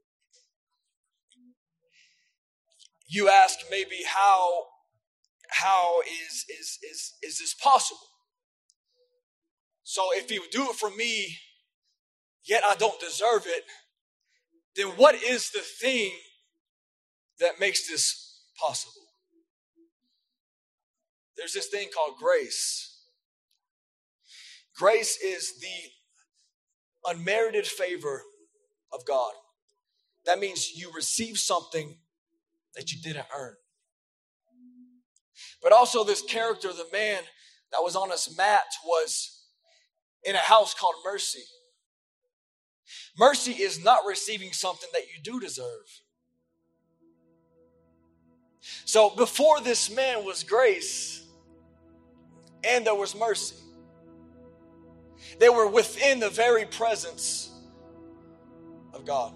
You 3.13 3.29
ask 3.29 3.59
maybe 3.69 4.01
how 4.05 4.65
how 5.49 6.01
is 6.01 6.45
is 6.49 6.79
is 6.89 7.13
is 7.21 7.39
this 7.39 7.53
possible? 7.53 8.07
So 9.83 10.09
if 10.13 10.31
you 10.31 10.43
do 10.51 10.69
it 10.69 10.75
for 10.75 10.89
me 10.89 11.37
yet 12.45 12.63
i 12.67 12.75
don't 12.75 12.99
deserve 12.99 13.43
it 13.45 13.63
then 14.75 14.87
what 14.97 15.15
is 15.15 15.51
the 15.51 15.59
thing 15.59 16.11
that 17.39 17.59
makes 17.59 17.87
this 17.87 18.41
possible? 18.59 18.93
There's 21.37 21.53
this 21.53 21.67
thing 21.67 21.89
called 21.93 22.17
grace. 22.17 23.01
Grace 24.77 25.17
is 25.17 25.59
the 25.59 27.11
unmerited 27.11 27.67
favor 27.67 28.23
of 28.91 29.05
god. 29.05 29.33
That 30.25 30.39
means 30.39 30.71
you 30.75 30.91
receive 30.95 31.37
something 31.37 31.97
that 32.75 32.91
you 32.91 33.01
didn't 33.01 33.27
earn. 33.35 33.55
But 35.61 35.71
also, 35.71 36.03
this 36.03 36.21
character, 36.21 36.69
the 36.69 36.87
man 36.91 37.23
that 37.71 37.81
was 37.81 37.95
on 37.95 38.11
his 38.11 38.35
mat, 38.37 38.65
was 38.85 39.45
in 40.23 40.35
a 40.35 40.39
house 40.39 40.73
called 40.73 40.95
mercy. 41.05 41.43
Mercy 43.17 43.51
is 43.51 43.83
not 43.83 43.99
receiving 44.07 44.51
something 44.51 44.89
that 44.93 45.03
you 45.03 45.21
do 45.23 45.39
deserve. 45.39 46.01
So, 48.85 49.09
before 49.09 49.61
this 49.61 49.93
man 49.93 50.25
was 50.25 50.43
grace 50.43 51.25
and 52.63 52.85
there 52.85 52.95
was 52.95 53.15
mercy, 53.15 53.55
they 55.39 55.49
were 55.49 55.67
within 55.67 56.19
the 56.19 56.29
very 56.29 56.65
presence 56.65 57.51
of 58.93 59.05
God. 59.05 59.33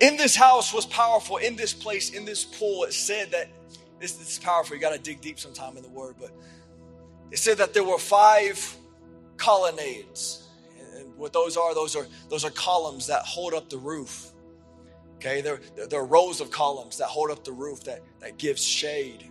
In 0.00 0.16
this 0.16 0.34
house 0.34 0.72
was 0.72 0.86
powerful. 0.86 1.36
In 1.38 1.56
this 1.56 1.72
place, 1.72 2.10
in 2.10 2.24
this 2.24 2.44
pool, 2.44 2.84
it 2.84 2.92
said 2.92 3.30
that 3.32 3.48
this, 4.00 4.12
this 4.12 4.32
is 4.32 4.38
powerful. 4.38 4.76
You 4.76 4.80
got 4.80 4.92
to 4.92 4.98
dig 4.98 5.20
deep 5.20 5.38
sometime 5.38 5.76
in 5.76 5.82
the 5.82 5.88
word, 5.88 6.16
but 6.18 6.30
it 7.30 7.38
said 7.38 7.58
that 7.58 7.74
there 7.74 7.84
were 7.84 7.98
five 7.98 8.76
colonnades. 9.36 10.48
And 10.96 11.16
what 11.16 11.32
those 11.32 11.56
are, 11.56 11.74
those 11.74 11.96
are 11.96 12.06
those 12.28 12.44
are 12.44 12.50
columns 12.50 13.06
that 13.08 13.22
hold 13.22 13.54
up 13.54 13.68
the 13.68 13.78
roof. 13.78 14.32
Okay, 15.16 15.40
there, 15.40 15.60
there 15.90 16.00
are 16.00 16.06
rows 16.06 16.40
of 16.40 16.50
columns 16.52 16.96
that 16.98 17.06
hold 17.06 17.30
up 17.32 17.42
the 17.42 17.52
roof 17.52 17.82
that, 17.84 18.02
that 18.20 18.38
gives 18.38 18.64
shade. 18.64 19.24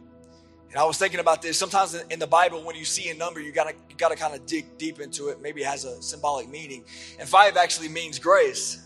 And 0.69 0.78
I 0.78 0.84
was 0.84 0.97
thinking 0.97 1.21
about 1.21 1.41
this. 1.41 1.58
Sometimes 1.58 1.95
in 1.95 2.19
the 2.19 2.28
Bible, 2.28 2.62
when 2.65 2.76
you 2.76 2.84
see 2.84 3.10
a 3.10 3.13
number, 3.13 3.39
you 3.39 3.54
gotta 3.54 3.73
you 3.89 3.95
gotta 3.95 4.17
kind 4.17 4.36
of 4.36 4.45
dig 4.45 4.78
deep 4.78 5.00
into 5.00 5.30
it. 5.30 5.41
Maybe 5.41 5.62
it 5.62 5.67
has 5.67 5.86
a 5.86 6.02
symbolic 6.02 6.50
meaning. 6.50 6.84
And 7.19 7.28
five 7.28 7.56
actually 7.56 7.88
means 7.88 8.19
grace. 8.19 8.84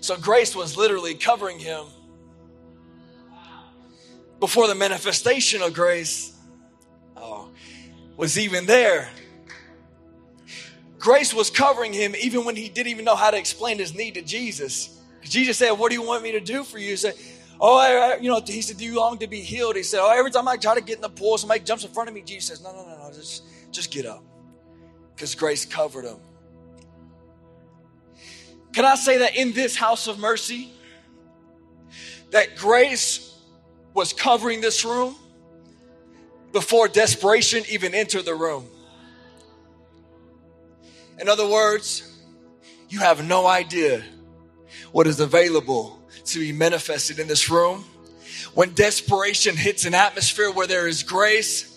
So 0.00 0.16
grace 0.16 0.54
was 0.54 0.76
literally 0.76 1.14
covering 1.14 1.58
him 1.58 1.86
before 4.38 4.66
the 4.66 4.74
manifestation 4.74 5.62
of 5.62 5.74
grace 5.74 6.36
oh, 7.16 7.50
was 8.16 8.38
even 8.38 8.66
there. 8.66 9.10
Grace 10.98 11.32
was 11.32 11.50
covering 11.50 11.92
him 11.92 12.14
even 12.20 12.44
when 12.44 12.56
he 12.56 12.68
didn't 12.68 12.88
even 12.88 13.04
know 13.04 13.16
how 13.16 13.30
to 13.30 13.38
explain 13.38 13.78
his 13.78 13.94
need 13.94 14.14
to 14.14 14.22
Jesus. 14.22 15.00
Jesus 15.22 15.56
said, 15.56 15.72
What 15.72 15.90
do 15.90 15.94
you 15.94 16.02
want 16.02 16.22
me 16.22 16.32
to 16.32 16.40
do 16.40 16.62
for 16.62 16.78
you? 16.78 16.90
He 16.90 16.96
said, 16.96 17.14
Oh, 17.58 17.78
I, 17.78 18.14
I, 18.14 18.16
you 18.16 18.30
know, 18.30 18.40
he 18.44 18.62
said, 18.62 18.78
Do 18.78 18.84
you 18.84 18.96
long 18.96 19.18
to 19.18 19.26
be 19.26 19.40
healed? 19.40 19.76
He 19.76 19.82
said, 19.82 20.00
Oh, 20.02 20.10
every 20.10 20.30
time 20.30 20.48
I 20.48 20.56
try 20.56 20.74
to 20.74 20.80
get 20.80 20.96
in 20.96 21.02
the 21.02 21.08
pool, 21.08 21.38
somebody 21.38 21.60
jumps 21.60 21.84
in 21.84 21.90
front 21.90 22.08
of 22.08 22.14
me. 22.14 22.22
Jesus 22.22 22.48
says, 22.48 22.62
No, 22.62 22.72
no, 22.72 22.86
no, 22.86 22.98
no, 22.98 23.12
just, 23.12 23.44
just 23.70 23.90
get 23.90 24.06
up. 24.06 24.22
Because 25.14 25.34
grace 25.34 25.64
covered 25.64 26.04
him. 26.04 26.16
Can 28.72 28.84
I 28.84 28.94
say 28.94 29.18
that 29.18 29.36
in 29.36 29.52
this 29.52 29.76
house 29.76 30.06
of 30.06 30.18
mercy, 30.18 30.70
that 32.30 32.56
grace 32.56 33.36
was 33.94 34.12
covering 34.12 34.60
this 34.60 34.84
room 34.84 35.16
before 36.52 36.88
desperation 36.88 37.64
even 37.68 37.94
entered 37.94 38.24
the 38.24 38.34
room? 38.34 38.66
In 41.18 41.28
other 41.28 41.48
words, 41.48 42.22
you 42.88 43.00
have 43.00 43.24
no 43.24 43.46
idea 43.46 44.02
what 44.92 45.06
is 45.06 45.20
available 45.20 46.00
to 46.24 46.38
be 46.38 46.52
manifested 46.52 47.18
in 47.18 47.28
this 47.28 47.50
room. 47.50 47.84
When 48.54 48.72
desperation 48.74 49.56
hits 49.56 49.84
an 49.84 49.94
atmosphere 49.94 50.50
where 50.50 50.66
there 50.66 50.88
is 50.88 51.02
grace, 51.02 51.69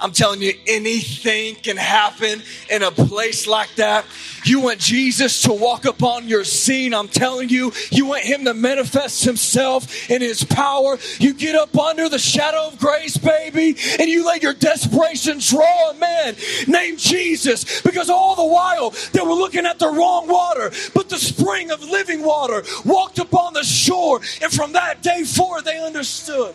I'm 0.00 0.12
telling 0.12 0.42
you, 0.42 0.54
anything 0.66 1.54
can 1.56 1.76
happen 1.76 2.42
in 2.70 2.82
a 2.82 2.90
place 2.90 3.46
like 3.46 3.74
that. 3.76 4.04
You 4.44 4.60
want 4.60 4.78
Jesus 4.78 5.42
to 5.42 5.52
walk 5.52 5.84
upon 5.84 6.28
your 6.28 6.44
scene. 6.44 6.92
I'm 6.92 7.08
telling 7.08 7.48
you, 7.48 7.72
you 7.90 8.06
want 8.06 8.22
him 8.22 8.44
to 8.44 8.54
manifest 8.54 9.24
himself 9.24 10.10
in 10.10 10.20
his 10.20 10.44
power. 10.44 10.98
You 11.18 11.32
get 11.32 11.54
up 11.54 11.76
under 11.78 12.08
the 12.08 12.18
shadow 12.18 12.66
of 12.66 12.78
grace, 12.78 13.16
baby, 13.16 13.76
and 13.98 14.08
you 14.08 14.26
let 14.26 14.42
your 14.42 14.54
desperation 14.54 15.38
draw 15.38 15.90
a 15.90 15.94
man 15.94 16.36
named 16.66 16.98
Jesus 16.98 17.80
because 17.82 18.10
all 18.10 18.34
the 18.34 18.44
while 18.44 18.90
they 19.12 19.22
were 19.22 19.32
looking 19.32 19.64
at 19.64 19.78
the 19.78 19.88
wrong 19.88 20.28
water, 20.28 20.70
but 20.94 21.08
the 21.08 21.18
spring 21.18 21.70
of 21.70 21.82
living 21.82 22.22
water 22.22 22.62
walked 22.84 23.18
upon 23.18 23.54
the 23.54 23.64
shore. 23.64 24.20
And 24.42 24.52
from 24.52 24.72
that 24.72 25.02
day 25.02 25.24
forward, 25.24 25.64
they 25.64 25.78
understood 25.78 26.54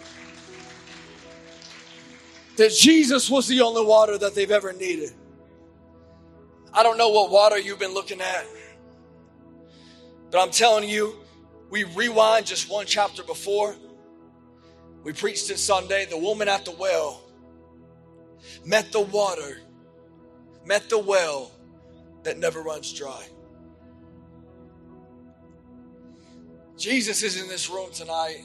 that 2.60 2.74
Jesus 2.74 3.30
was 3.30 3.48
the 3.48 3.62
only 3.62 3.86
water 3.86 4.18
that 4.18 4.36
they've 4.36 4.52
ever 4.52 4.74
needed. 4.74 5.12
I 6.74 6.84
don't 6.84 6.98
know 6.98 7.08
what 7.08 7.32
water 7.32 7.58
you've 7.58 7.80
been 7.80 7.94
looking 7.94 8.20
at, 8.20 8.46
but 10.30 10.42
I'm 10.42 10.52
telling 10.52 10.88
you, 10.90 11.16
we 11.70 11.86
rewind 11.86 12.46
just 12.46 12.70
one 12.70 12.86
chapter 12.86 13.24
before. 13.24 13.78
We 15.04 15.14
preached 15.14 15.50
it 15.50 15.58
Sunday. 15.58 16.06
The 16.06 16.18
woman 16.18 16.50
at 16.50 16.66
the 16.66 16.72
well 16.72 17.24
met 18.66 18.92
the 18.92 19.02
water, 19.02 19.62
met 20.66 20.90
the 20.90 21.00
well 21.00 21.52
that 22.24 22.38
never 22.40 22.62
runs 22.62 22.92
dry. 22.92 23.26
Jesus 26.78 27.24
is 27.24 27.42
in 27.42 27.48
this 27.48 27.70
room 27.70 27.90
tonight. 27.94 28.44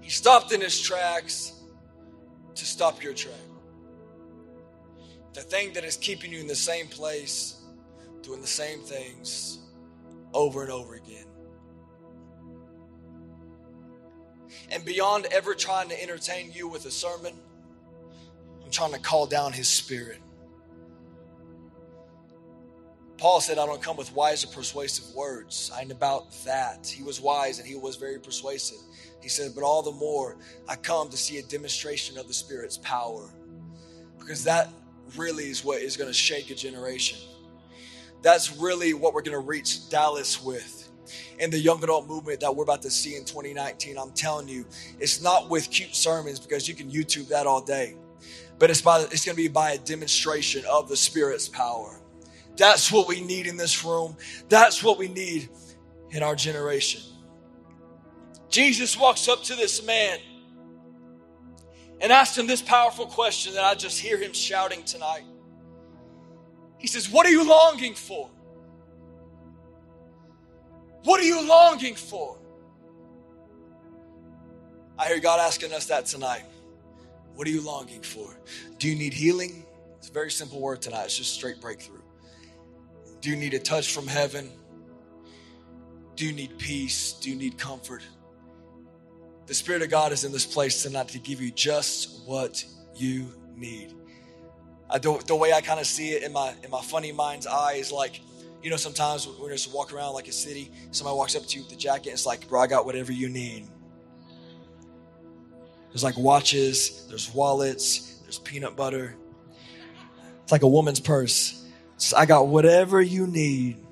He 0.00 0.10
stopped 0.10 0.50
in 0.50 0.60
his 0.60 0.80
tracks 0.80 1.57
to 2.58 2.66
stop 2.66 3.02
your 3.02 3.14
track. 3.14 3.34
The 5.32 5.40
thing 5.40 5.72
that 5.74 5.84
is 5.84 5.96
keeping 5.96 6.32
you 6.32 6.40
in 6.40 6.46
the 6.46 6.56
same 6.56 6.88
place, 6.88 7.62
doing 8.22 8.40
the 8.40 8.46
same 8.46 8.80
things 8.80 9.60
over 10.34 10.62
and 10.62 10.72
over 10.72 10.94
again. 10.94 11.24
And 14.70 14.84
beyond 14.84 15.26
ever 15.26 15.54
trying 15.54 15.88
to 15.90 16.02
entertain 16.02 16.50
you 16.52 16.68
with 16.68 16.86
a 16.86 16.90
sermon, 16.90 17.34
I'm 18.64 18.70
trying 18.70 18.92
to 18.92 18.98
call 18.98 19.26
down 19.26 19.52
his 19.52 19.68
spirit. 19.68 20.20
Paul 23.18 23.40
said, 23.40 23.58
I 23.58 23.66
don't 23.66 23.82
come 23.82 23.96
with 23.96 24.12
wise 24.14 24.44
or 24.44 24.48
persuasive 24.48 25.12
words. 25.12 25.72
I 25.74 25.80
ain't 25.80 25.90
about 25.90 26.32
that. 26.44 26.86
He 26.86 27.02
was 27.02 27.20
wise 27.20 27.58
and 27.58 27.66
he 27.66 27.74
was 27.74 27.96
very 27.96 28.20
persuasive. 28.20 28.78
He 29.20 29.28
said, 29.28 29.52
But 29.56 29.64
all 29.64 29.82
the 29.82 29.90
more 29.90 30.36
I 30.68 30.76
come 30.76 31.08
to 31.08 31.16
see 31.16 31.38
a 31.38 31.42
demonstration 31.42 32.16
of 32.16 32.28
the 32.28 32.34
Spirit's 32.34 32.78
power. 32.78 33.28
Because 34.20 34.44
that 34.44 34.68
really 35.16 35.46
is 35.46 35.64
what 35.64 35.82
is 35.82 35.96
going 35.96 36.08
to 36.08 36.14
shake 36.14 36.50
a 36.50 36.54
generation. 36.54 37.18
That's 38.22 38.56
really 38.56 38.94
what 38.94 39.14
we're 39.14 39.22
going 39.22 39.40
to 39.40 39.46
reach 39.46 39.88
Dallas 39.88 40.42
with. 40.42 40.88
In 41.40 41.50
the 41.50 41.58
young 41.58 41.82
adult 41.82 42.06
movement 42.06 42.40
that 42.40 42.54
we're 42.54 42.64
about 42.64 42.82
to 42.82 42.90
see 42.90 43.16
in 43.16 43.24
2019, 43.24 43.96
I'm 43.98 44.10
telling 44.12 44.46
you, 44.46 44.64
it's 45.00 45.22
not 45.22 45.48
with 45.48 45.70
cute 45.70 45.94
sermons 45.94 46.38
because 46.38 46.68
you 46.68 46.74
can 46.74 46.90
YouTube 46.90 47.28
that 47.28 47.46
all 47.46 47.62
day, 47.62 47.96
but 48.58 48.70
it's 48.70 48.82
by 48.82 49.00
it's 49.00 49.24
going 49.24 49.34
to 49.34 49.42
be 49.42 49.48
by 49.48 49.72
a 49.72 49.78
demonstration 49.78 50.64
of 50.70 50.88
the 50.88 50.96
Spirit's 50.96 51.48
power. 51.48 51.98
That's 52.58 52.90
what 52.90 53.06
we 53.06 53.20
need 53.20 53.46
in 53.46 53.56
this 53.56 53.84
room. 53.84 54.16
That's 54.48 54.82
what 54.82 54.98
we 54.98 55.08
need 55.08 55.48
in 56.10 56.22
our 56.22 56.34
generation. 56.34 57.00
Jesus 58.50 58.98
walks 58.98 59.28
up 59.28 59.44
to 59.44 59.54
this 59.54 59.84
man 59.84 60.18
and 62.00 62.12
asks 62.12 62.36
him 62.36 62.46
this 62.46 62.60
powerful 62.60 63.06
question 63.06 63.54
that 63.54 63.64
I 63.64 63.74
just 63.74 64.00
hear 64.00 64.18
him 64.18 64.32
shouting 64.32 64.82
tonight. 64.82 65.22
He 66.78 66.88
says, 66.88 67.08
What 67.08 67.26
are 67.26 67.30
you 67.30 67.48
longing 67.48 67.94
for? 67.94 68.28
What 71.04 71.20
are 71.20 71.24
you 71.24 71.46
longing 71.46 71.94
for? 71.94 72.38
I 74.98 75.06
hear 75.06 75.20
God 75.20 75.38
asking 75.38 75.72
us 75.72 75.86
that 75.86 76.06
tonight. 76.06 76.44
What 77.34 77.46
are 77.46 77.50
you 77.50 77.60
longing 77.60 78.02
for? 78.02 78.36
Do 78.78 78.88
you 78.88 78.96
need 78.96 79.14
healing? 79.14 79.64
It's 79.98 80.08
a 80.08 80.12
very 80.12 80.30
simple 80.30 80.60
word 80.60 80.82
tonight. 80.82 81.04
It's 81.04 81.16
just 81.16 81.34
straight 81.34 81.60
breakthrough. 81.60 81.97
Do 83.20 83.30
you 83.30 83.36
need 83.36 83.54
a 83.54 83.58
touch 83.58 83.92
from 83.92 84.06
heaven? 84.06 84.50
Do 86.16 86.26
you 86.26 86.32
need 86.32 86.58
peace? 86.58 87.12
Do 87.12 87.30
you 87.30 87.36
need 87.36 87.58
comfort? 87.58 88.02
The 89.46 89.54
Spirit 89.54 89.82
of 89.82 89.90
God 89.90 90.12
is 90.12 90.24
in 90.24 90.32
this 90.32 90.44
place 90.44 90.82
tonight 90.82 91.08
to 91.08 91.18
give 91.18 91.40
you 91.40 91.50
just 91.50 92.26
what 92.26 92.64
you 92.94 93.32
need. 93.56 93.94
I 94.90 94.98
don't, 94.98 95.26
the 95.26 95.36
way 95.36 95.52
I 95.52 95.60
kind 95.60 95.80
of 95.80 95.86
see 95.86 96.10
it 96.12 96.22
in 96.22 96.32
my 96.32 96.54
in 96.62 96.70
my 96.70 96.80
funny 96.80 97.12
mind's 97.12 97.46
eye 97.46 97.74
is 97.74 97.92
like, 97.92 98.20
you 98.62 98.70
know, 98.70 98.76
sometimes 98.76 99.26
when 99.26 99.50
just 99.50 99.72
walk 99.72 99.92
around 99.92 100.14
like 100.14 100.28
a 100.28 100.32
city, 100.32 100.70
somebody 100.90 101.16
walks 101.16 101.36
up 101.36 101.46
to 101.46 101.56
you 101.56 101.62
with 101.62 101.70
the 101.70 101.76
jacket, 101.76 102.10
it's 102.10 102.26
like, 102.26 102.48
bro, 102.48 102.60
I 102.60 102.66
got 102.66 102.86
whatever 102.86 103.12
you 103.12 103.28
need. 103.28 103.68
There's 105.90 106.04
like 106.04 106.16
watches, 106.18 107.06
there's 107.08 107.32
wallets, 107.32 108.20
there's 108.22 108.38
peanut 108.38 108.76
butter. 108.76 109.16
It's 110.42 110.52
like 110.52 110.62
a 110.62 110.68
woman's 110.68 111.00
purse. 111.00 111.57
So 111.98 112.16
I 112.16 112.26
got 112.26 112.46
whatever 112.46 113.02
you 113.02 113.26
need. 113.26 113.84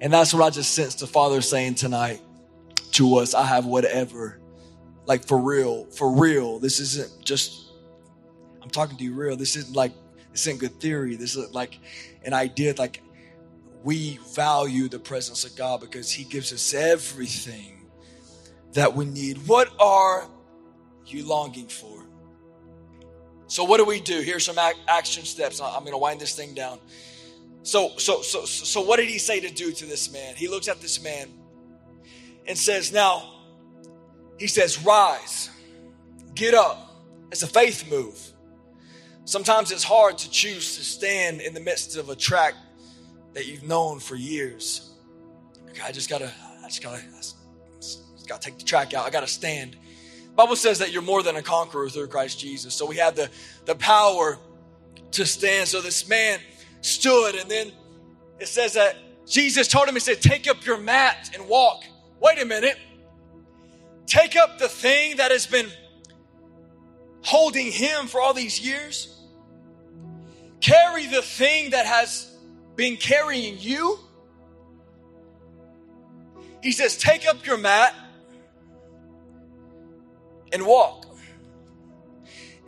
And 0.00 0.12
that's 0.12 0.32
what 0.32 0.42
I 0.42 0.50
just 0.50 0.72
sensed 0.74 1.00
the 1.00 1.06
Father 1.06 1.40
saying 1.42 1.74
tonight 1.74 2.20
to 2.92 3.16
us, 3.16 3.34
I 3.34 3.44
have 3.44 3.66
whatever. 3.66 4.40
Like 5.04 5.26
for 5.26 5.38
real, 5.38 5.86
for 5.86 6.10
real. 6.10 6.58
This 6.58 6.80
isn't 6.80 7.24
just, 7.24 7.72
I'm 8.62 8.70
talking 8.70 8.96
to 8.96 9.04
you 9.04 9.14
real. 9.14 9.36
This 9.36 9.56
isn't 9.56 9.74
like, 9.74 9.92
this 10.32 10.46
isn't 10.46 10.60
good 10.60 10.80
theory. 10.80 11.16
This 11.16 11.36
is 11.36 11.52
like 11.52 11.78
an 12.24 12.32
idea. 12.32 12.74
Like 12.78 13.02
we 13.82 14.18
value 14.34 14.88
the 14.88 14.98
presence 14.98 15.44
of 15.44 15.56
God 15.56 15.80
because 15.80 16.10
He 16.10 16.24
gives 16.24 16.52
us 16.52 16.72
everything 16.72 17.86
that 18.74 18.94
we 18.94 19.06
need. 19.06 19.38
What 19.46 19.72
are 19.80 20.28
you 21.06 21.26
longing 21.26 21.68
for? 21.68 22.05
So 23.48 23.64
what 23.64 23.78
do 23.78 23.84
we 23.84 24.00
do? 24.00 24.20
Here's 24.20 24.44
some 24.44 24.58
action 24.88 25.24
steps. 25.24 25.60
I'm 25.60 25.80
going 25.80 25.92
to 25.92 25.98
wind 25.98 26.20
this 26.20 26.34
thing 26.34 26.54
down. 26.54 26.78
So, 27.62 27.92
so, 27.96 28.22
so, 28.22 28.44
so, 28.44 28.80
what 28.80 28.98
did 28.98 29.08
he 29.08 29.18
say 29.18 29.40
to 29.40 29.50
do 29.52 29.72
to 29.72 29.86
this 29.86 30.12
man? 30.12 30.36
He 30.36 30.46
looks 30.46 30.68
at 30.68 30.80
this 30.80 31.02
man 31.02 31.28
and 32.46 32.56
says, 32.56 32.92
Now, 32.92 33.36
he 34.38 34.46
says, 34.46 34.84
rise, 34.84 35.50
get 36.34 36.54
up. 36.54 36.94
It's 37.32 37.42
a 37.42 37.46
faith 37.46 37.90
move. 37.90 38.20
Sometimes 39.24 39.72
it's 39.72 39.82
hard 39.82 40.18
to 40.18 40.30
choose 40.30 40.76
to 40.76 40.84
stand 40.84 41.40
in 41.40 41.54
the 41.54 41.60
midst 41.60 41.96
of 41.96 42.08
a 42.10 42.16
track 42.16 42.54
that 43.32 43.46
you've 43.46 43.64
known 43.64 43.98
for 43.98 44.14
years. 44.14 44.92
Okay, 45.70 45.82
I 45.82 45.90
just 45.90 46.08
gotta, 46.08 46.32
I 46.62 46.68
just 46.68 46.82
gotta, 46.82 46.98
I 46.98 47.16
just 47.80 48.28
gotta 48.28 48.40
take 48.40 48.58
the 48.58 48.64
track 48.64 48.94
out. 48.94 49.06
I 49.06 49.10
gotta 49.10 49.26
stand. 49.26 49.76
Bible 50.36 50.56
says 50.56 50.78
that 50.80 50.92
you're 50.92 51.02
more 51.02 51.22
than 51.22 51.36
a 51.36 51.42
conqueror 51.42 51.88
through 51.88 52.08
Christ 52.08 52.38
Jesus. 52.38 52.74
So 52.74 52.84
we 52.84 52.96
have 52.96 53.16
the, 53.16 53.30
the 53.64 53.74
power 53.74 54.38
to 55.12 55.24
stand. 55.24 55.66
So 55.66 55.80
this 55.80 56.08
man 56.08 56.40
stood, 56.82 57.34
and 57.36 57.50
then 57.50 57.72
it 58.38 58.48
says 58.48 58.74
that 58.74 58.96
Jesus 59.26 59.66
told 59.66 59.88
him, 59.88 59.94
He 59.94 60.00
said, 60.00 60.20
Take 60.20 60.46
up 60.46 60.64
your 60.66 60.76
mat 60.76 61.30
and 61.34 61.48
walk. 61.48 61.84
Wait 62.20 62.40
a 62.40 62.44
minute. 62.44 62.76
Take 64.06 64.36
up 64.36 64.58
the 64.58 64.68
thing 64.68 65.16
that 65.16 65.30
has 65.30 65.46
been 65.46 65.68
holding 67.22 67.72
him 67.72 68.06
for 68.06 68.20
all 68.20 68.34
these 68.34 68.60
years. 68.60 69.12
Carry 70.60 71.06
the 71.06 71.22
thing 71.22 71.70
that 71.70 71.86
has 71.86 72.30
been 72.76 72.96
carrying 72.96 73.56
you. 73.58 73.98
He 76.62 76.72
says, 76.72 76.98
Take 76.98 77.26
up 77.26 77.46
your 77.46 77.56
mat 77.56 77.94
and 80.52 80.66
walk. 80.66 81.06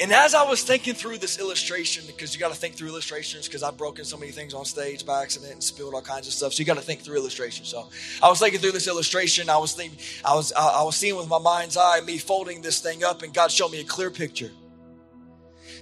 And 0.00 0.12
as 0.12 0.32
I 0.32 0.48
was 0.48 0.62
thinking 0.62 0.94
through 0.94 1.18
this 1.18 1.40
illustration, 1.40 2.04
because 2.06 2.32
you 2.32 2.38
got 2.38 2.52
to 2.52 2.58
think 2.58 2.76
through 2.76 2.88
illustrations, 2.88 3.48
because 3.48 3.64
I've 3.64 3.76
broken 3.76 4.04
so 4.04 4.16
many 4.16 4.30
things 4.30 4.54
on 4.54 4.64
stage 4.64 5.04
by 5.04 5.22
accident 5.22 5.52
and 5.54 5.62
spilled 5.62 5.92
all 5.92 6.02
kinds 6.02 6.28
of 6.28 6.32
stuff, 6.32 6.52
so 6.52 6.60
you 6.60 6.66
got 6.66 6.76
to 6.76 6.82
think 6.82 7.00
through 7.00 7.16
illustrations. 7.16 7.68
So 7.68 7.88
I 8.22 8.28
was 8.28 8.38
thinking 8.38 8.60
through 8.60 8.72
this 8.72 8.86
illustration. 8.86 9.50
I 9.50 9.56
was 9.58 9.72
thinking, 9.72 9.98
I 10.24 10.34
was, 10.34 10.52
I, 10.52 10.80
I 10.80 10.82
was 10.84 10.94
seeing 10.94 11.16
with 11.16 11.28
my 11.28 11.40
mind's 11.40 11.76
eye 11.76 12.00
me 12.00 12.18
folding 12.18 12.62
this 12.62 12.80
thing 12.80 13.02
up, 13.02 13.22
and 13.22 13.34
God 13.34 13.50
showed 13.50 13.72
me 13.72 13.80
a 13.80 13.84
clear 13.84 14.10
picture. 14.10 14.52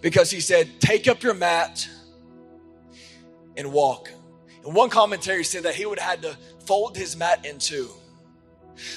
Because 0.01 0.31
He 0.31 0.41
said, 0.41 0.81
"Take 0.81 1.09
up 1.09 1.23
your 1.23 1.35
mat 1.35 1.87
and 3.57 3.71
walk." 3.71 4.11
And 4.65 4.75
one 4.75 4.89
commentary 4.89 5.45
said 5.45 5.65
that 5.65 5.75
He 5.75 5.85
would 5.85 5.99
have 5.99 6.11
had 6.11 6.23
to 6.23 6.39
fold 6.65 6.97
His 6.97 7.17
mat 7.19 7.45
in 7.45 7.59
two. 7.59 7.91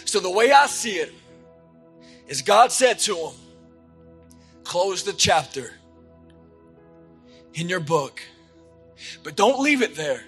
So 0.06 0.22
the 0.22 0.32
way 0.32 0.52
I 0.54 0.66
see 0.68 0.94
it 0.94 1.14
is, 2.30 2.42
God 2.42 2.72
said 2.72 3.00
to 3.00 3.16
him 3.16 3.34
close 4.64 5.04
the 5.04 5.14
chapter 5.14 5.74
in 7.56 7.68
your 7.68 7.80
book, 7.80 8.22
but 9.24 9.36
don't 9.36 9.60
leave 9.60 9.82
it 9.82 9.96
there. 9.96 10.24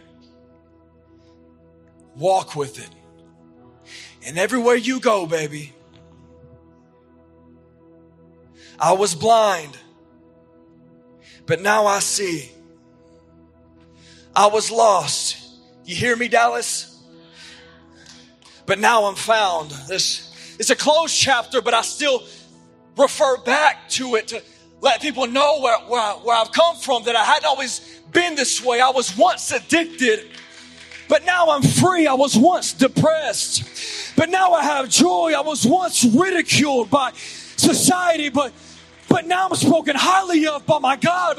Walk 2.17 2.55
with 2.55 2.79
it. 2.79 2.89
And 4.25 4.37
everywhere 4.37 4.75
you 4.75 4.99
go, 4.99 5.25
baby, 5.25 5.73
I 8.79 8.93
was 8.93 9.13
blind, 9.13 9.77
but 11.45 11.61
now 11.61 11.85
I 11.85 11.99
see. 11.99 12.51
I 14.35 14.47
was 14.47 14.71
lost. 14.71 15.37
You 15.85 15.95
hear 15.95 16.15
me, 16.15 16.27
Dallas? 16.27 16.99
But 18.65 18.79
now 18.79 19.05
I'm 19.05 19.15
found. 19.15 19.71
This 19.87 20.30
it's 20.61 20.69
a 20.69 20.75
closed 20.75 21.17
chapter, 21.17 21.59
but 21.59 21.73
I 21.73 21.81
still 21.81 22.21
refer 22.95 23.37
back 23.37 23.89
to 23.89 24.13
it 24.13 24.27
to 24.27 24.43
let 24.79 25.01
people 25.01 25.25
know 25.25 25.59
where, 25.59 25.75
where, 25.87 26.13
where 26.17 26.37
I've 26.37 26.51
come 26.51 26.75
from, 26.75 27.03
that 27.05 27.15
I 27.15 27.23
hadn't 27.23 27.47
always 27.47 27.99
been 28.11 28.35
this 28.35 28.63
way. 28.63 28.79
I 28.79 28.91
was 28.91 29.17
once 29.17 29.51
addicted, 29.51 30.29
but 31.09 31.25
now 31.25 31.49
I'm 31.49 31.63
free. 31.63 32.05
I 32.05 32.13
was 32.13 32.37
once 32.37 32.73
depressed, 32.73 34.13
but 34.15 34.29
now 34.29 34.51
I 34.51 34.61
have 34.61 34.87
joy. 34.87 35.33
I 35.35 35.41
was 35.41 35.65
once 35.65 36.05
ridiculed 36.05 36.91
by 36.91 37.11
society, 37.13 38.29
but 38.29 38.53
but 39.11 39.27
now 39.27 39.47
I'm 39.47 39.55
spoken 39.55 39.95
highly 39.97 40.47
of 40.47 40.65
by 40.65 40.79
my 40.79 40.95
God. 40.95 41.37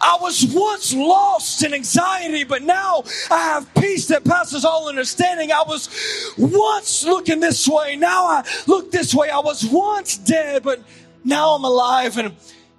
I 0.00 0.18
was 0.22 0.46
once 0.54 0.94
lost 0.94 1.62
in 1.62 1.74
anxiety, 1.74 2.44
but 2.44 2.62
now 2.62 3.04
I 3.30 3.38
have 3.40 3.72
peace 3.74 4.08
that 4.08 4.24
passes 4.24 4.64
all 4.64 4.88
understanding. 4.88 5.52
I 5.52 5.62
was 5.66 6.34
once 6.38 7.04
looking 7.04 7.40
this 7.40 7.68
way, 7.68 7.96
now 7.96 8.24
I 8.24 8.44
look 8.66 8.90
this 8.90 9.14
way. 9.14 9.28
I 9.28 9.40
was 9.40 9.66
once 9.66 10.16
dead, 10.16 10.62
but 10.62 10.82
now 11.22 11.50
I'm 11.50 11.64
alive. 11.64 12.16
And 12.16 12.34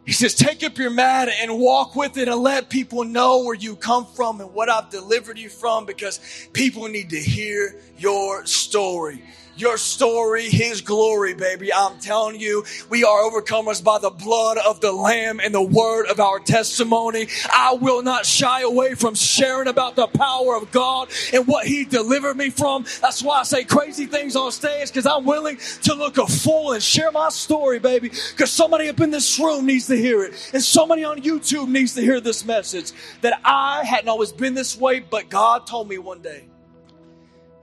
he 0.08 0.12
says, 0.12 0.34
Take 0.34 0.64
up 0.64 0.76
your 0.76 0.90
mat 0.90 1.30
and 1.30 1.60
walk 1.60 1.96
with 1.96 2.18
it 2.18 2.28
and 2.28 2.42
let 2.42 2.70
people 2.70 3.04
know 3.04 3.44
where 3.44 3.56
you 3.56 3.76
come 3.76 4.06
from 4.06 4.42
and 4.42 4.52
what 4.54 4.70
I've 4.70 4.90
delivered 4.90 5.38
you 5.38 5.50
from 5.50 5.86
because 5.86 6.20
people 6.52 6.88
need 6.88 7.12
to 7.12 7.20
hear 7.20 7.80
your 8.00 8.44
story 8.48 9.22
your 9.56 9.78
story, 9.78 10.50
His 10.50 10.82
glory, 10.82 11.34
baby. 11.34 11.74
I'm 11.74 12.00
telling 12.00 12.40
you, 12.40 12.64
we 12.90 13.04
are 13.04 13.24
overcomers 13.24 13.84
by 13.84 14.00
the 14.00 14.10
blood 14.10 14.58
of 14.58 14.82
the 14.82 14.92
Lamb 14.92 15.40
and 15.40 15.54
the 15.54 15.62
word 15.62 16.08
of 16.08 16.20
our 16.20 16.40
testimony. 16.40 17.28
I 17.52 17.78
will 17.80 18.02
not 18.02 18.26
shy 18.26 18.62
away 18.62 18.96
from 18.96 19.16
sharing 19.16 19.68
about 19.68 19.96
the 19.96 20.08
power 20.08 20.56
of 20.56 20.72
God 20.72 21.10
and 21.34 21.48
what 21.48 21.66
He 21.68 21.86
delivered 21.86 22.38
me 22.38 22.50
from. 22.50 22.86
That's 23.02 23.22
why 23.22 23.40
I 23.40 23.44
say 23.44 23.64
crazy 23.64 24.06
things 24.06 24.36
on 24.36 24.52
stage 24.52 24.90
because 24.90 25.06
I'm 25.06 25.26
willing 25.26 25.58
to 25.84 25.94
look 25.94 26.18
a 26.18 26.28
fool 26.28 26.74
and 26.74 26.82
share 26.82 27.12
my 27.12 27.30
story, 27.30 27.80
baby. 27.80 28.10
Because 28.10 28.52
somebody 28.52 28.90
up 28.90 29.00
in 29.00 29.12
this 29.12 29.40
room 29.40 29.66
needs 29.66 29.88
to 29.88 29.96
hear 29.96 30.24
it, 30.24 30.34
and 30.54 30.64
somebody 30.64 31.04
on 31.04 31.22
YouTube 31.22 31.68
needs 31.68 31.94
to 31.96 32.02
hear 32.02 32.20
this 32.20 32.46
message 32.46 32.92
that 33.22 33.40
I 33.44 33.84
hadn't 33.84 34.10
always 34.10 34.32
been 34.32 34.54
this 34.54 34.78
way, 34.78 35.00
but 35.00 35.30
God 35.30 35.68
told 35.68 35.90
me 35.90 35.98
one 35.98 36.22
day 36.22 36.48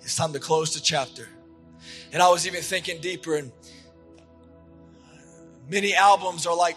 it's 0.00 0.16
time 0.16 0.32
to 0.32 0.40
close 0.40 0.72
the 0.74 0.80
chapter. 0.80 1.28
And 2.12 2.22
I 2.22 2.28
was 2.28 2.46
even 2.46 2.62
thinking 2.62 3.00
deeper, 3.00 3.36
and 3.36 3.52
many 5.68 5.94
albums 5.94 6.46
are 6.46 6.56
like 6.56 6.76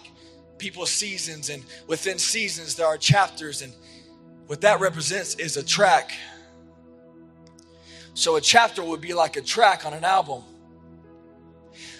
people's 0.57 0.91
seasons, 0.91 1.49
and 1.49 1.63
within 1.87 2.19
seasons, 2.19 2.75
there 2.75 2.87
are 2.87 2.97
chapters, 2.97 3.61
and 3.61 3.73
what 4.47 4.61
that 4.61 4.79
represents 4.79 5.35
is 5.35 5.57
a 5.57 5.63
track. 5.63 6.11
So 8.13 8.35
a 8.35 8.41
chapter 8.41 8.83
would 8.83 9.01
be 9.01 9.13
like 9.13 9.37
a 9.37 9.41
track 9.41 9.85
on 9.85 9.93
an 9.93 10.03
album. 10.03 10.43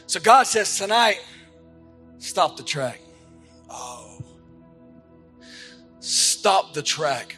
So 0.06 0.20
God 0.20 0.44
says 0.44 0.78
tonight, 0.78 1.22
stop 2.18 2.58
the 2.58 2.64
track. 2.64 3.00
Oh, 3.70 4.22
stop 6.00 6.74
the 6.74 6.82
track. 6.82 7.38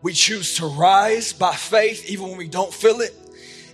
We 0.00 0.14
choose 0.14 0.56
to 0.56 0.66
rise 0.66 1.34
by 1.34 1.54
faith 1.54 2.08
even 2.08 2.28
when 2.28 2.38
we 2.38 2.48
don't 2.48 2.72
feel 2.72 3.02
it 3.02 3.14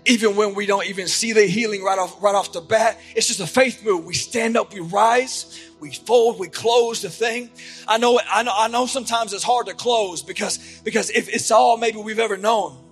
even 0.07 0.37
when 0.37 0.55
we 0.55 0.67
don't 0.67 0.87
even 0.87 1.09
see 1.09 1.33
the 1.33 1.47
healing 1.47 1.83
right 1.83 1.99
off 1.99 2.23
right 2.23 2.35
off 2.35 2.53
the 2.53 2.61
bat. 2.61 2.99
It's 3.15 3.27
just 3.27 3.41
a 3.41 3.47
faith 3.47 3.85
move. 3.85 4.05
We 4.05 4.15
stand 4.15 4.57
up 4.57 4.73
we 4.73 4.81
rise 4.81 5.61
we 5.81 5.93
fold 5.93 6.39
we 6.39 6.49
close 6.49 7.03
the 7.03 7.11
thing. 7.11 7.51
I 7.87 7.99
know 7.99 8.21
i 8.31 8.43
know 8.43 8.53
i 8.57 8.69
know 8.69 8.87
sometimes 8.87 9.33
it's 9.33 9.45
hard 9.45 9.67
to 9.67 9.75
close 9.75 10.23
because 10.23 10.81
because 10.85 11.11
if 11.11 11.29
it's 11.29 11.51
all 11.51 11.77
maybe 11.77 11.99
we've 11.99 12.19
ever 12.19 12.37
known 12.37 12.83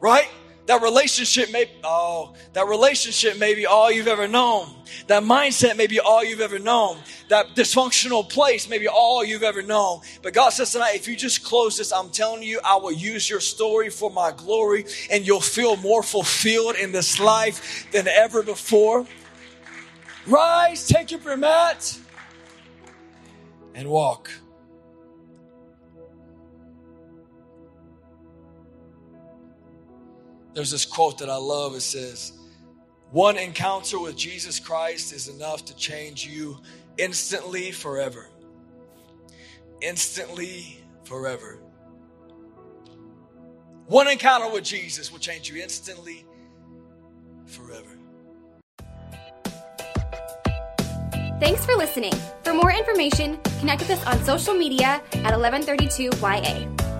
right 0.00 0.28
that 0.72 0.80
relationship 0.80 1.52
may 1.52 1.70
oh 1.84 2.32
that 2.54 2.66
relationship 2.66 3.38
may 3.38 3.54
be 3.54 3.66
all 3.66 3.92
you've 3.92 4.08
ever 4.08 4.26
known. 4.26 4.70
That 5.06 5.22
mindset 5.22 5.76
may 5.76 5.86
be 5.86 6.00
all 6.00 6.24
you've 6.24 6.40
ever 6.40 6.58
known. 6.58 6.96
That 7.28 7.48
dysfunctional 7.54 8.26
place 8.26 8.66
may 8.70 8.78
be 8.78 8.88
all 8.88 9.22
you've 9.22 9.42
ever 9.42 9.60
known. 9.60 10.00
But 10.22 10.32
god 10.32 10.48
says 10.48 10.72
tonight 10.72 10.94
if 10.94 11.06
you 11.06 11.14
just 11.14 11.44
close 11.44 11.76
this 11.76 11.92
i'm 11.92 12.08
telling 12.08 12.42
you 12.42 12.58
i 12.64 12.76
will 12.76 12.92
use 12.92 13.28
your 13.28 13.40
story 13.40 13.90
for 13.90 14.10
my 14.10 14.32
glory 14.32 14.86
and 15.10 15.26
you'll 15.26 15.42
feel 15.42 15.76
more 15.76 16.02
fulfilled 16.02 16.76
in 16.76 16.90
this 16.90 17.20
life 17.20 17.86
than 17.92 18.08
ever 18.08 18.42
before. 18.42 19.06
Rise 20.26 20.88
take 20.88 21.10
your 21.10 21.36
mat 21.36 21.98
and 23.74 23.90
walk 23.90 24.30
There's 30.54 30.70
this 30.70 30.84
quote 30.84 31.18
that 31.18 31.30
I 31.30 31.36
love. 31.36 31.74
It 31.74 31.80
says, 31.80 32.32
One 33.10 33.38
encounter 33.38 33.98
with 33.98 34.16
Jesus 34.16 34.58
Christ 34.58 35.12
is 35.12 35.28
enough 35.28 35.64
to 35.66 35.76
change 35.76 36.26
you 36.26 36.58
instantly 36.98 37.72
forever. 37.72 38.28
Instantly 39.80 40.84
forever. 41.04 41.58
One 43.86 44.08
encounter 44.08 44.50
with 44.52 44.64
Jesus 44.64 45.10
will 45.10 45.18
change 45.18 45.50
you 45.50 45.60
instantly 45.62 46.24
forever. 47.46 47.98
Thanks 51.40 51.66
for 51.66 51.74
listening. 51.74 52.12
For 52.44 52.54
more 52.54 52.70
information, 52.70 53.38
connect 53.58 53.80
with 53.82 53.90
us 53.90 54.06
on 54.06 54.22
social 54.24 54.54
media 54.54 55.02
at 55.12 55.34
1132YA. 55.34 56.91